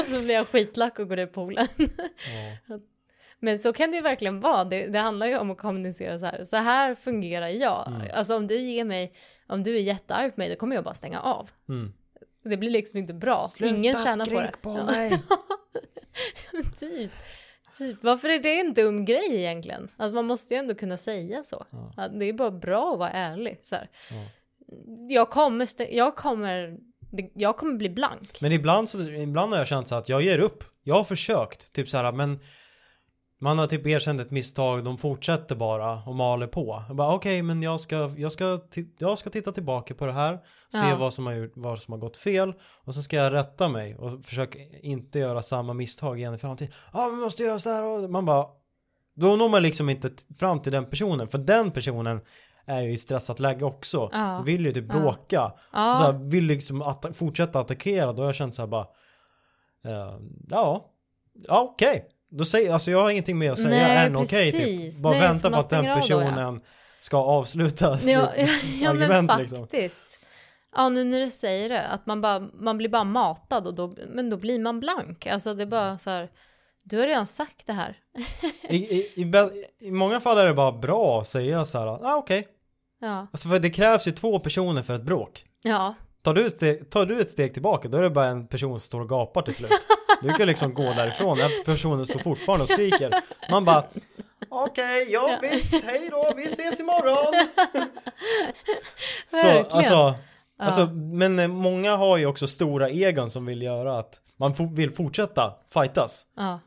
[0.09, 1.67] så blir jag skitlack och går i poolen.
[3.41, 4.64] Men så kan det verkligen vara.
[4.64, 6.45] Det, det handlar ju om att kommunicera så här.
[6.45, 7.93] Så här fungerar jag.
[8.14, 9.12] Alltså om du ger mig,
[9.49, 11.51] om du är jättearg på mig, då kommer jag bara stänga av.
[11.68, 11.93] Mm.
[12.45, 13.51] Det blir liksom inte bra.
[13.61, 14.53] Ingen tjänar på det.
[14.62, 15.11] på mig.
[16.76, 17.12] typ.
[17.78, 18.05] Typ.
[18.05, 19.89] Varför är det en dum grej egentligen?
[19.97, 21.66] Alltså man måste ju ändå kunna säga så.
[21.97, 23.59] Att det är bara bra att vara ärlig.
[23.62, 23.91] Så här.
[25.09, 26.78] Jag kommer, jag kommer,
[27.34, 28.41] jag kommer bli blank.
[28.41, 30.64] Men ibland, så, ibland har jag känt så att jag ger upp.
[30.82, 31.72] Jag har försökt.
[31.72, 32.41] Typ så här, men
[33.41, 36.82] man har typ erkänt ett misstag, de fortsätter bara och maler på.
[36.91, 38.59] Bara okej, men jag ska, jag, ska,
[38.99, 40.34] jag ska titta tillbaka på det här,
[40.72, 40.97] se Ja.
[40.99, 42.53] vad, som har gjort, vad som har gått fel
[42.84, 46.72] och sen ska jag rätta mig och försöka inte göra samma misstag igen i framtiden.
[46.93, 48.47] Ja, vi måste göra så här och man bara
[49.16, 52.20] då når man liksom inte fram till den personen, för den personen
[52.66, 54.09] är ju i stressat läge också.
[54.12, 54.43] Ja.
[54.47, 55.53] Vill ju typ bråka.
[55.72, 55.97] Ja.
[55.97, 58.12] Så här, vill liksom atta- fortsätta attackera.
[58.12, 58.87] Då har jag känt så här bara.
[59.84, 60.18] eh,
[60.49, 60.84] ja,
[61.34, 62.05] ja okej.
[62.39, 64.53] Då säger, alltså jag har ingenting mer att säga Nej, än okej.
[64.53, 65.03] typ.
[65.03, 65.95] Bara Nej, vänta på att den av då, ja.
[65.95, 66.61] personen
[67.01, 68.47] ska avsluta sitt Ja, ja,
[68.80, 69.59] ja men argument liksom.
[69.61, 70.18] faktiskt.
[70.76, 73.97] Ja, nu när du säger det, att man, bara, man blir bara matad och då,
[74.09, 75.26] men då blir man blank.
[75.26, 76.30] Alltså det är bara så här,
[76.84, 77.97] du har redan sagt det här.
[78.68, 79.32] I, i, i,
[79.80, 81.87] I många fall är det bara bra att säga så här.
[81.87, 82.49] ah, okej.
[83.01, 85.45] Ja, Alltså för det krävs ju två personer för ett bråk.
[85.62, 88.47] ja, Tar du, ett steg, tar du ett steg tillbaka då är det bara en
[88.47, 89.70] person som står och gapar till slut.
[90.27, 93.14] Du kan liksom gå därifrån, den personen står fortfarande och skriker.
[93.51, 93.85] Man bara
[94.49, 97.47] Okej, ja, visst, hej då, vi ses imorgon!
[99.31, 100.14] Så, alltså,
[100.59, 104.91] alltså, men eh, många har ju också stora egon som vill göra att man vill
[104.91, 106.27] fortsätta fightas.
[106.37, 106.61] ja.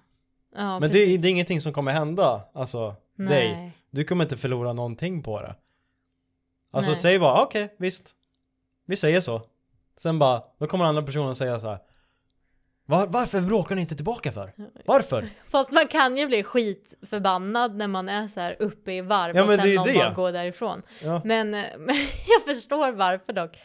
[0.55, 3.51] ja Men det, det är ingenting som kommer hända, alltså dig.
[3.51, 3.71] Nej.
[3.91, 5.55] Du kommer inte förlora någonting på det.
[6.71, 6.99] Alltså Nej.
[6.99, 8.15] säg bara, okej, visst.
[8.85, 9.41] Vi säger så.
[9.97, 11.79] Sen bara, då kommer andra personen säga så här.
[12.89, 14.53] Var, varför bråkar ni inte tillbaka för?
[14.85, 15.27] Varför?
[15.45, 19.43] Fast man kan ju bli skitförbannad när man är så här uppe i varv Ja,
[19.43, 19.93] och sen någon det.
[19.97, 20.81] bara går därifrån.
[21.03, 21.21] Ja.
[21.25, 21.95] Men, eh, men
[22.27, 23.57] jag förstår varför dock.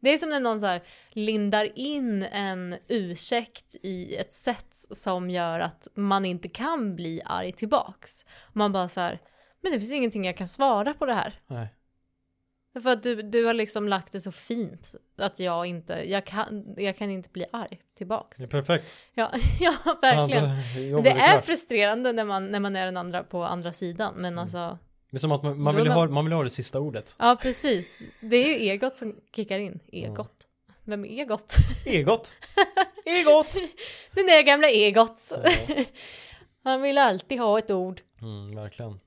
[0.00, 5.30] Det är som när någon så här lindar in en ursäkt i ett sätt som
[5.30, 8.24] gör att man inte kan bli arg tillbaks.
[8.52, 9.18] Man bara så här,
[9.62, 11.34] men det finns ingenting jag kan svara på det här.
[11.46, 11.68] Nej.
[12.82, 16.74] För att du, du har liksom lagt det så fint att jag inte, jag kan,
[16.76, 18.38] jag kan inte bli arg tillbaks.
[18.38, 18.60] Det är liksom.
[18.64, 18.96] perfekt.
[19.14, 20.90] Ja, ja verkligen.
[20.90, 24.24] Ja, Det är frustrerande när man, när man är den andra på andra sidan, men
[24.32, 24.38] Mm.
[24.38, 24.78] alltså,
[25.10, 26.80] Det är som att man, man, vill är ha, man- man vill ha det sista
[26.80, 27.16] ordet.
[27.18, 28.18] ja precis.
[28.22, 29.80] Det är ju egot som kickar in.
[29.92, 30.46] Egot.
[30.84, 31.56] Vem är egot?
[31.86, 32.34] Egot!
[33.04, 33.54] Egot!
[34.14, 35.32] Den där gamla egot.
[35.44, 35.50] Ja.
[36.64, 38.00] Han vill alltid ha ett ord.
[38.22, 39.00] Mm, verkligen.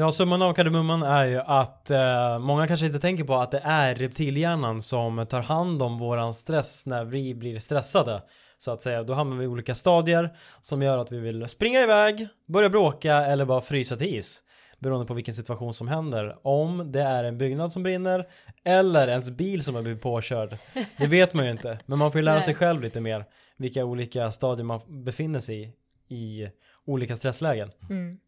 [0.00, 3.60] Ja, summan av kardemumman är ju att eh, många kanske inte tänker på att det
[3.64, 8.22] är reptilhjärnan som tar hand om våran stress när vi blir stressade.
[8.58, 10.30] Så att säga, då hamnar vi i olika stadier
[10.60, 14.42] som gör att vi vill springa iväg, börja bråka eller bara frysa till is.
[14.78, 16.36] Beroende på vilken situation som händer.
[16.42, 18.26] Om det är en byggnad som brinner
[18.64, 20.56] eller ens bil som har blivit påkörd.
[20.98, 21.78] Det vet man ju inte.
[21.86, 23.24] Men man får ju lära sig själv lite mer
[23.56, 25.72] vilka olika stadier man befinner sig i
[26.08, 26.48] i
[26.84, 27.70] olika stresslägen.
[27.90, 28.18] Mm.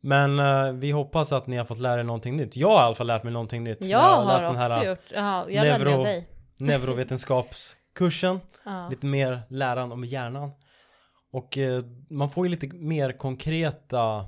[0.00, 2.56] Men eh, vi hoppas att ni har fått lära er någonting nytt.
[2.56, 3.84] Jag har i alla fall lärt mig någonting nytt.
[3.84, 6.28] Jag har läst den också här gjort, ja, jag lärde neuro- av dig.
[6.56, 8.40] neurovetenskapskursen.
[8.64, 8.88] Ja.
[8.88, 10.52] Lite mer läran om hjärnan.
[11.32, 14.26] Och eh, man får ju lite mer konkreta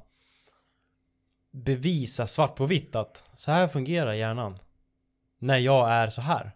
[1.52, 4.58] bevisa svart på vitt att så här fungerar hjärnan.
[5.38, 6.52] När jag är så här.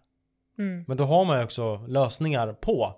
[0.57, 0.85] Mm.
[0.87, 2.95] Men då har man ju också lösningar på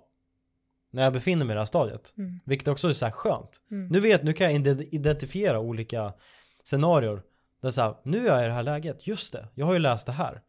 [0.90, 2.14] när jag befinner mig i det här stadiet.
[2.18, 2.40] Mm.
[2.44, 3.62] Vilket också är så här skönt.
[3.70, 3.88] Mm.
[3.88, 6.12] Nu vet, nu kan jag ide- identifiera olika
[6.64, 7.22] scenarier.
[7.62, 9.78] Där så här, nu är jag i det här läget, just det, jag har ju
[9.78, 10.42] läst det här.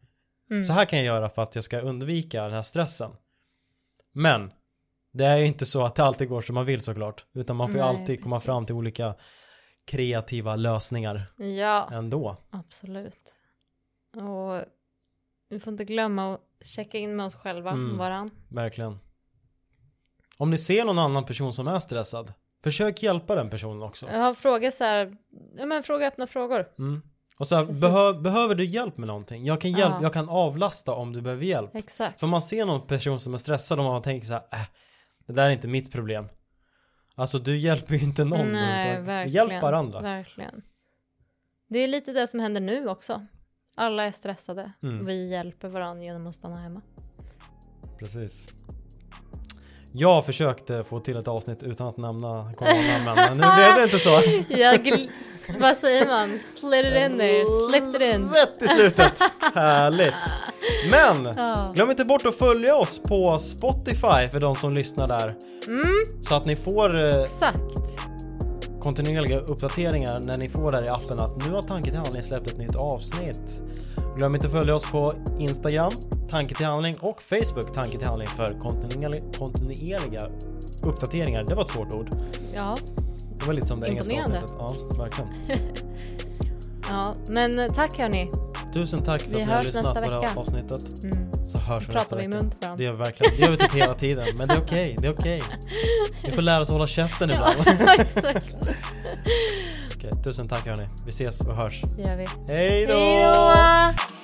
[0.50, 0.64] Mm.
[0.64, 3.10] Så här kan jag göra för att jag ska undvika den här stressen.
[4.12, 4.52] Men
[5.12, 7.26] det är ju inte så att det alltid går som man vill såklart.
[7.34, 8.46] Utan man får ju alltid komma precis.
[8.46, 9.14] fram till olika
[9.84, 12.36] kreativa lösningar Ja, ändå.
[12.50, 13.34] absolut.
[14.16, 14.62] Och
[15.48, 17.96] vi får inte glömma att checka in med oss själva, Mm.
[17.96, 18.30] varann.
[18.48, 18.98] Verkligen.
[20.40, 22.32] Om ni ser någon annan person som är stressad,
[22.64, 24.06] försök hjälpa den personen också.
[24.12, 25.16] Jag har frågat så här,
[25.56, 26.66] ja men fråga öppna frågor.
[26.78, 27.02] Mm.
[27.38, 29.44] Och så här, behö, behöver du hjälp med någonting?
[29.44, 30.02] Jag kan, hjälp, Ja.
[30.02, 31.74] jag kan avlasta om du behöver hjälp.
[31.74, 32.20] Exakt.
[32.20, 34.58] För man ser någon person som är stressad och man tänker så här, äh,
[35.26, 36.28] det där är inte mitt problem.
[37.14, 38.52] Alltså du hjälper ju inte någon.
[38.52, 39.48] Nej, utan verkligen.
[39.48, 40.00] Hjälp varandra.
[40.00, 40.62] Verkligen.
[41.68, 43.26] Det är lite det som händer nu också.
[43.74, 44.72] Alla är stressade.
[44.82, 45.06] Mm.
[45.06, 46.80] Vi hjälper varandra genom att stanna hemma.
[47.98, 48.48] Precis.
[49.92, 53.98] Jag försökte få till ett avsnitt utan att nämna coronan men nu blev det inte
[53.98, 54.10] så.
[54.48, 55.08] Jag
[55.60, 56.38] vad säger man?
[56.38, 58.30] Slid it in there, slipped it in.
[58.30, 59.12] Rätt i slutet.
[59.54, 60.14] Härligt.
[60.90, 61.34] Men
[61.74, 65.34] glöm inte bort att följa oss på Spotify för de som lyssnar där.
[65.66, 67.98] Mm, Så att ni får eh, exakt.
[68.80, 72.46] kontinuerliga uppdateringar när ni får där i appen att nu har Tanke till handling släppt
[72.46, 73.62] ett nytt avsnitt.
[74.20, 75.92] Glöm inte att följa oss på Instagram,
[76.30, 78.56] Tanke till handling och Facebook, Tanke till handling för
[79.38, 80.28] kontinuerliga,
[80.82, 81.44] uppdateringar.
[81.44, 82.10] Det var ett svårt ord.
[82.54, 82.76] Ja,
[83.38, 84.44] Det var lite som det engelska avsnittet.
[84.58, 85.30] Ja, verkligen.
[86.88, 87.14] ja.
[87.28, 88.30] Men eh, tack hörni.
[88.74, 90.32] Tusen tack för Vi att ni har lyssnat på det här vecka.
[90.36, 91.04] avsnittet.
[91.04, 91.46] Mm.
[91.46, 92.36] Så hörs vi nästa Pratar vi i vecka.
[92.42, 92.76] mun på varandra.
[92.78, 93.32] Det gör vi verkligen.
[93.36, 94.26] Det gör vi typ hela tiden.
[94.38, 95.42] Men det är okej, det är okej.
[96.24, 97.54] Vi får lära oss att hålla käften ibland.
[97.98, 98.54] exakt.
[100.00, 100.88] Okej, tusen tack hörni.
[101.04, 101.82] Vi ses och hörs.
[101.96, 102.26] Det gör vi.
[102.48, 102.92] Hej då!
[102.94, 104.19] Hej då!